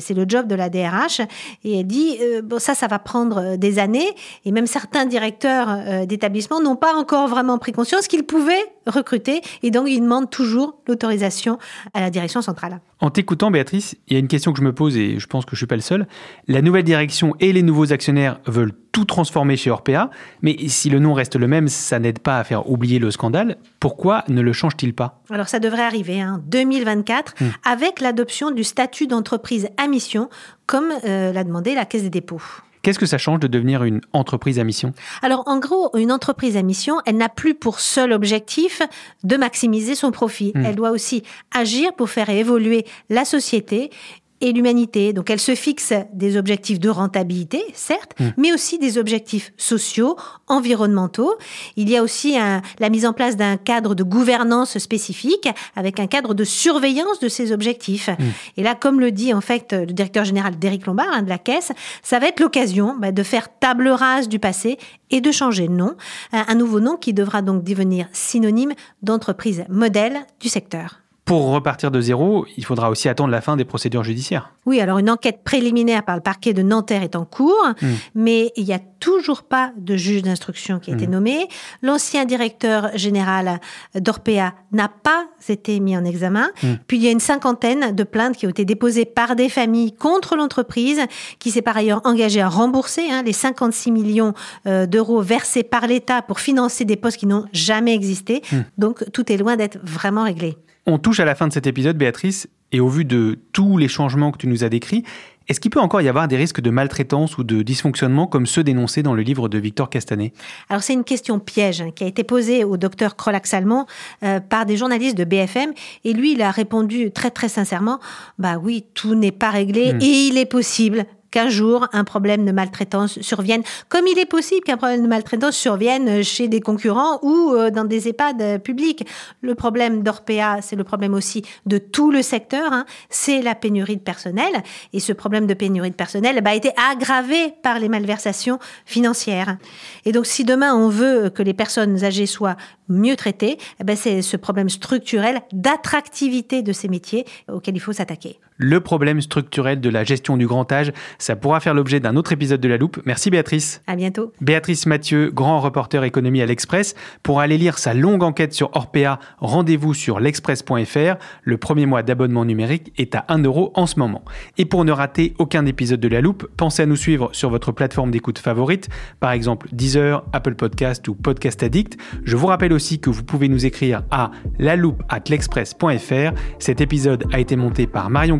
C'est 0.00 0.14
le 0.14 0.24
job 0.26 0.46
de 0.46 0.54
la 0.54 0.68
DRH. 0.68 1.20
Et 1.64 1.80
elle 1.80 1.86
dit, 1.86 2.18
euh, 2.20 2.42
bon 2.42 2.58
ça, 2.58 2.74
ça 2.74 2.86
va 2.86 2.98
prendre 2.98 3.56
des 3.56 3.78
années. 3.78 4.14
Et 4.44 4.52
même 4.52 4.66
certains 4.66 5.06
directeurs 5.06 6.06
d'établissements 6.06 6.60
n'ont 6.60 6.76
pas 6.76 6.94
encore 6.94 7.28
vraiment 7.28 7.58
pris 7.58 7.72
conscience 7.72 8.08
qu'ils 8.08 8.24
pouvaient 8.24 8.64
recruter. 8.86 9.42
Et 9.62 9.70
donc 9.70 9.88
ils 9.88 10.00
demandent 10.00 10.30
toujours 10.30 10.76
l'autorisation 10.86 11.58
à 11.94 12.00
la 12.00 12.10
direction 12.10 12.42
centrale. 12.42 12.80
En 13.00 13.10
t'écoutant, 13.10 13.52
Béatrice, 13.52 13.96
il 14.08 14.14
y 14.14 14.16
a 14.16 14.18
une 14.18 14.26
question 14.26 14.52
que 14.52 14.58
je 14.58 14.64
me 14.64 14.72
pose 14.72 14.96
et 14.96 15.20
je 15.20 15.26
pense 15.28 15.44
que 15.44 15.52
je 15.52 15.58
suis 15.58 15.66
pas 15.66 15.76
le 15.76 15.82
seul. 15.82 16.08
La 16.48 16.62
nouvelle 16.62 16.82
direction 16.82 17.36
et 17.38 17.52
les 17.52 17.62
nouveaux 17.62 17.92
actionnaires 17.92 18.40
veulent 18.46 18.72
tout 18.90 19.04
transformer 19.04 19.56
chez 19.56 19.70
Orpea, 19.70 20.10
mais 20.42 20.56
si 20.66 20.90
le 20.90 20.98
nom 20.98 21.14
reste 21.14 21.36
le 21.36 21.46
même, 21.46 21.68
ça 21.68 22.00
n'aide 22.00 22.18
pas 22.18 22.38
à 22.38 22.44
faire 22.44 22.68
oublier 22.68 22.98
le 22.98 23.12
scandale. 23.12 23.58
Pourquoi 23.78 24.24
ne 24.26 24.40
le 24.40 24.52
change-t-il 24.52 24.94
pas? 24.94 25.22
Alors 25.30 25.48
ça 25.48 25.60
devrait 25.60 25.82
arriver 25.84 26.24
en 26.24 26.34
hein, 26.34 26.42
2024 26.46 27.34
hmm. 27.40 27.44
avec 27.64 28.00
l'adoption 28.00 28.50
du 28.50 28.64
statut 28.64 29.06
d'entreprise 29.06 29.68
à 29.76 29.86
mission, 29.86 30.28
comme 30.66 30.92
euh, 31.04 31.32
l'a 31.32 31.44
demandé 31.44 31.76
la 31.76 31.84
Caisse 31.84 32.02
des 32.02 32.10
dépôts. 32.10 32.42
Qu'est-ce 32.82 32.98
que 32.98 33.06
ça 33.06 33.18
change 33.18 33.40
de 33.40 33.46
devenir 33.46 33.84
une 33.84 34.00
entreprise 34.12 34.58
à 34.58 34.64
mission? 34.64 34.92
Alors 35.22 35.42
en 35.46 35.58
gros, 35.58 35.90
une 35.96 36.12
entreprise 36.12 36.56
à 36.56 36.62
mission, 36.62 36.96
elle 37.06 37.16
n'a 37.16 37.28
plus 37.28 37.54
pour 37.54 37.80
seul 37.80 38.12
objectif 38.12 38.82
de 39.24 39.36
maximiser 39.36 39.94
son 39.94 40.10
profit. 40.10 40.52
Hmm. 40.54 40.64
Elle 40.64 40.76
doit 40.76 40.90
aussi 40.90 41.22
agir 41.54 41.92
pour 41.94 42.10
faire 42.10 42.30
évoluer 42.30 42.84
la 43.10 43.24
société 43.24 43.90
et 44.40 44.52
l'humanité. 44.52 45.12
Donc 45.12 45.30
elle 45.30 45.40
se 45.40 45.54
fixe 45.54 45.92
des 46.12 46.36
objectifs 46.36 46.78
de 46.78 46.88
rentabilité, 46.88 47.62
certes, 47.74 48.12
hmm. 48.18 48.28
mais 48.36 48.52
aussi 48.52 48.78
des 48.78 48.98
objectifs 48.98 49.52
sociaux, 49.56 50.16
environnementaux. 50.46 51.34
Il 51.76 51.88
y 51.90 51.96
a 51.96 52.02
aussi 52.02 52.36
la 52.78 52.88
mise 52.88 53.06
en 53.06 53.12
place 53.12 53.36
d'un 53.36 53.56
cadre 53.56 53.94
de 53.94 54.02
gouvernance 54.02 54.78
spécifique 54.78 55.48
avec 55.76 56.00
un 56.00 56.06
cadre 56.06 56.34
de 56.34 56.44
surveillance 56.44 57.20
de 57.20 57.28
ces 57.28 57.52
objectifs. 57.52 58.08
Hmm. 58.08 58.24
Et 58.56 58.62
là, 58.62 58.74
comme 58.74 59.00
le 59.00 59.10
dit 59.10 59.34
en 59.34 59.40
fait 59.40 59.72
le 59.72 59.86
directeur 59.86 60.24
général 60.24 60.58
d'Éric 60.58 60.86
Lombard 60.86 61.08
hein, 61.12 61.22
de 61.22 61.28
la 61.28 61.38
Caisse, 61.38 61.72
ça 62.02 62.18
va 62.18 62.28
être 62.28 62.40
l'occasion 62.40 62.96
bah, 62.98 63.12
de 63.12 63.22
faire 63.22 63.48
table 63.58 63.88
rase 63.88 64.28
du 64.28 64.38
passé 64.38 64.78
et 65.10 65.20
de 65.20 65.32
changer 65.32 65.68
de 65.68 65.72
nom, 65.72 65.96
un 66.32 66.54
nouveau 66.54 66.80
nom 66.80 66.96
qui 66.96 67.14
devra 67.14 67.42
donc 67.42 67.64
devenir 67.64 68.08
synonyme 68.12 68.72
d'entreprise 69.02 69.64
modèle 69.68 70.18
du 70.40 70.48
secteur. 70.48 71.00
Pour 71.28 71.50
repartir 71.50 71.90
de 71.90 72.00
zéro, 72.00 72.46
il 72.56 72.64
faudra 72.64 72.88
aussi 72.88 73.06
attendre 73.06 73.30
la 73.30 73.42
fin 73.42 73.58
des 73.58 73.66
procédures 73.66 74.02
judiciaires. 74.02 74.54
Oui, 74.64 74.80
alors 74.80 74.96
une 74.96 75.10
enquête 75.10 75.40
préliminaire 75.44 76.02
par 76.02 76.16
le 76.16 76.22
parquet 76.22 76.54
de 76.54 76.62
Nanterre 76.62 77.02
est 77.02 77.16
en 77.16 77.26
cours, 77.26 77.68
hmm. 77.82 77.86
mais 78.14 78.50
il 78.56 78.64
n'y 78.64 78.72
a 78.72 78.78
toujours 78.78 79.42
pas 79.42 79.72
de 79.76 79.94
juge 79.94 80.22
d'instruction 80.22 80.78
qui 80.78 80.90
a 80.90 80.94
été 80.94 81.06
hmm. 81.06 81.10
nommé. 81.10 81.48
L'ancien 81.82 82.24
directeur 82.24 82.96
général 82.96 83.60
d'Orpea 83.94 84.54
n'a 84.72 84.88
pas 84.88 85.26
été 85.50 85.80
mis 85.80 85.98
en 85.98 86.04
examen. 86.06 86.48
Hmm. 86.62 86.76
Puis 86.86 86.96
il 86.96 87.04
y 87.04 87.08
a 87.08 87.10
une 87.10 87.20
cinquantaine 87.20 87.94
de 87.94 88.04
plaintes 88.04 88.38
qui 88.38 88.46
ont 88.46 88.50
été 88.50 88.64
déposées 88.64 89.04
par 89.04 89.36
des 89.36 89.50
familles 89.50 89.92
contre 89.92 90.34
l'entreprise, 90.34 91.02
qui 91.38 91.50
s'est 91.50 91.60
par 91.60 91.76
ailleurs 91.76 92.00
engagée 92.04 92.40
à 92.40 92.48
rembourser 92.48 93.02
hein, 93.10 93.22
les 93.22 93.34
56 93.34 93.90
millions 93.90 94.32
euh, 94.66 94.86
d'euros 94.86 95.20
versés 95.20 95.62
par 95.62 95.88
l'État 95.88 96.22
pour 96.22 96.40
financer 96.40 96.86
des 96.86 96.96
postes 96.96 97.18
qui 97.18 97.26
n'ont 97.26 97.44
jamais 97.52 97.94
existé. 97.94 98.40
Donc 98.78 99.04
tout 99.12 99.30
est 99.30 99.36
loin 99.36 99.56
d'être 99.56 99.76
vraiment 99.82 100.24
réglé. 100.24 100.56
On 100.90 100.96
touche 100.96 101.20
à 101.20 101.26
la 101.26 101.34
fin 101.34 101.46
de 101.46 101.52
cet 101.52 101.66
épisode, 101.66 101.98
Béatrice, 101.98 102.48
et 102.72 102.80
au 102.80 102.88
vu 102.88 103.04
de 103.04 103.38
tous 103.52 103.76
les 103.76 103.88
changements 103.88 104.32
que 104.32 104.38
tu 104.38 104.46
nous 104.46 104.64
as 104.64 104.70
décrits, 104.70 105.04
est-ce 105.46 105.60
qu'il 105.60 105.70
peut 105.70 105.80
encore 105.80 106.00
y 106.00 106.08
avoir 106.08 106.28
des 106.28 106.36
risques 106.38 106.62
de 106.62 106.70
maltraitance 106.70 107.36
ou 107.36 107.44
de 107.44 107.60
dysfonctionnement 107.60 108.26
comme 108.26 108.46
ceux 108.46 108.64
dénoncés 108.64 109.02
dans 109.02 109.12
le 109.12 109.20
livre 109.20 109.50
de 109.50 109.58
Victor 109.58 109.90
Castanet? 109.90 110.32
Alors 110.70 110.82
c'est 110.82 110.94
une 110.94 111.04
question 111.04 111.40
piège 111.40 111.82
hein, 111.82 111.90
qui 111.94 112.04
a 112.04 112.06
été 112.06 112.24
posée 112.24 112.64
au 112.64 112.78
docteur 112.78 113.16
Krolax-Salmon 113.16 113.84
euh, 114.22 114.40
par 114.40 114.64
des 114.64 114.78
journalistes 114.78 115.18
de 115.18 115.24
BFM 115.24 115.74
et 116.04 116.14
lui 116.14 116.32
il 116.32 116.40
a 116.40 116.50
répondu 116.50 117.10
très 117.10 117.30
très 117.30 117.50
sincèrement 117.50 117.98
bah 118.38 118.56
oui 118.56 118.86
tout 118.94 119.14
n'est 119.14 119.32
pas 119.32 119.50
réglé 119.50 119.92
hmm. 119.92 120.00
et 120.00 120.26
il 120.28 120.38
est 120.38 120.46
possible 120.46 121.04
qu'un 121.38 121.48
jour 121.48 121.86
un 121.92 122.02
problème 122.02 122.44
de 122.44 122.50
maltraitance 122.50 123.20
survienne, 123.20 123.62
comme 123.88 124.08
il 124.08 124.18
est 124.18 124.26
possible 124.26 124.62
qu'un 124.62 124.76
problème 124.76 125.04
de 125.04 125.06
maltraitance 125.06 125.56
survienne 125.56 126.24
chez 126.24 126.48
des 126.48 126.60
concurrents 126.60 127.20
ou 127.22 127.52
euh, 127.52 127.70
dans 127.70 127.84
des 127.84 128.08
EHPAD 128.08 128.60
publics. 128.60 129.06
Le 129.40 129.54
problème 129.54 130.02
d'Orpea, 130.02 130.60
c'est 130.62 130.74
le 130.74 130.82
problème 130.82 131.14
aussi 131.14 131.44
de 131.64 131.78
tout 131.78 132.10
le 132.10 132.22
secteur, 132.22 132.72
hein. 132.72 132.86
c'est 133.08 133.40
la 133.40 133.54
pénurie 133.54 133.98
de 133.98 134.02
personnel. 134.02 134.64
Et 134.92 134.98
ce 134.98 135.12
problème 135.12 135.46
de 135.46 135.54
pénurie 135.54 135.90
de 135.90 135.94
personnel 135.94 136.40
bah, 136.42 136.50
a 136.50 136.54
été 136.56 136.72
aggravé 136.90 137.54
par 137.62 137.78
les 137.78 137.88
malversations 137.88 138.58
financières. 138.84 139.58
Et 140.06 140.10
donc 140.10 140.26
si 140.26 140.42
demain 140.42 140.74
on 140.74 140.88
veut 140.88 141.30
que 141.30 141.44
les 141.44 141.54
personnes 141.54 142.02
âgées 142.02 142.26
soient 142.26 142.56
mieux 142.88 143.14
traitées, 143.14 143.58
eh 143.78 143.84
ben, 143.84 143.94
c'est 143.94 144.22
ce 144.22 144.36
problème 144.36 144.70
structurel 144.70 145.40
d'attractivité 145.52 146.62
de 146.62 146.72
ces 146.72 146.88
métiers 146.88 147.26
auquel 147.48 147.76
il 147.76 147.80
faut 147.80 147.92
s'attaquer 147.92 148.40
le 148.58 148.80
problème 148.80 149.20
structurel 149.20 149.80
de 149.80 149.88
la 149.88 150.04
gestion 150.04 150.36
du 150.36 150.46
grand 150.46 150.70
âge. 150.70 150.92
Ça 151.18 151.36
pourra 151.36 151.60
faire 151.60 151.74
l'objet 151.74 152.00
d'un 152.00 152.16
autre 152.16 152.32
épisode 152.32 152.60
de 152.60 152.68
La 152.68 152.76
Loupe. 152.76 153.00
Merci 153.06 153.30
Béatrice. 153.30 153.82
À 153.86 153.96
bientôt. 153.96 154.32
Béatrice 154.40 154.86
Mathieu, 154.86 155.30
grand 155.32 155.60
reporter 155.60 156.04
économie 156.04 156.42
à 156.42 156.46
l'Express. 156.46 156.94
Pour 157.22 157.40
aller 157.40 157.56
lire 157.56 157.78
sa 157.78 157.94
longue 157.94 158.22
enquête 158.22 158.52
sur 158.52 158.70
Orpea, 158.74 159.18
rendez-vous 159.38 159.94
sur 159.94 160.20
l'express.fr. 160.20 161.16
Le 161.42 161.56
premier 161.56 161.86
mois 161.86 162.02
d'abonnement 162.02 162.44
numérique 162.44 162.92
est 162.98 163.14
à 163.14 163.24
1 163.28 163.38
euro 163.44 163.72
en 163.74 163.86
ce 163.86 163.98
moment. 163.98 164.24
Et 164.58 164.64
pour 164.64 164.84
ne 164.84 164.92
rater 164.92 165.34
aucun 165.38 165.64
épisode 165.66 166.00
de 166.00 166.08
La 166.08 166.20
Loupe, 166.20 166.48
pensez 166.56 166.82
à 166.82 166.86
nous 166.86 166.96
suivre 166.96 167.30
sur 167.32 167.50
votre 167.50 167.72
plateforme 167.72 168.10
d'écoute 168.10 168.38
favorite, 168.38 168.88
par 169.20 169.32
exemple 169.32 169.68
Deezer, 169.72 170.24
Apple 170.32 170.54
Podcast 170.56 171.06
ou 171.08 171.14
Podcast 171.14 171.62
Addict. 171.62 171.96
Je 172.24 172.36
vous 172.36 172.46
rappelle 172.46 172.72
aussi 172.72 172.98
que 172.98 173.10
vous 173.10 173.22
pouvez 173.22 173.48
nous 173.48 173.66
écrire 173.66 174.02
à 174.10 174.30
la 174.58 174.76
loupe 174.76 175.02
at 175.08 175.22
l'express.fr. 175.28 176.32
Cet 176.58 176.80
épisode 176.80 177.24
a 177.32 177.38
été 177.38 177.56
monté 177.56 177.86
par 177.86 178.10
Marion 178.10 178.36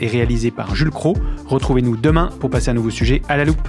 Et 0.00 0.06
réalisé 0.06 0.50
par 0.50 0.74
Jules 0.74 0.90
Cro. 0.90 1.16
Retrouvez-nous 1.46 1.96
demain 1.96 2.30
pour 2.40 2.50
passer 2.50 2.70
un 2.70 2.74
nouveau 2.74 2.90
sujet 2.90 3.22
à 3.28 3.36
la 3.36 3.44
loupe. 3.44 3.68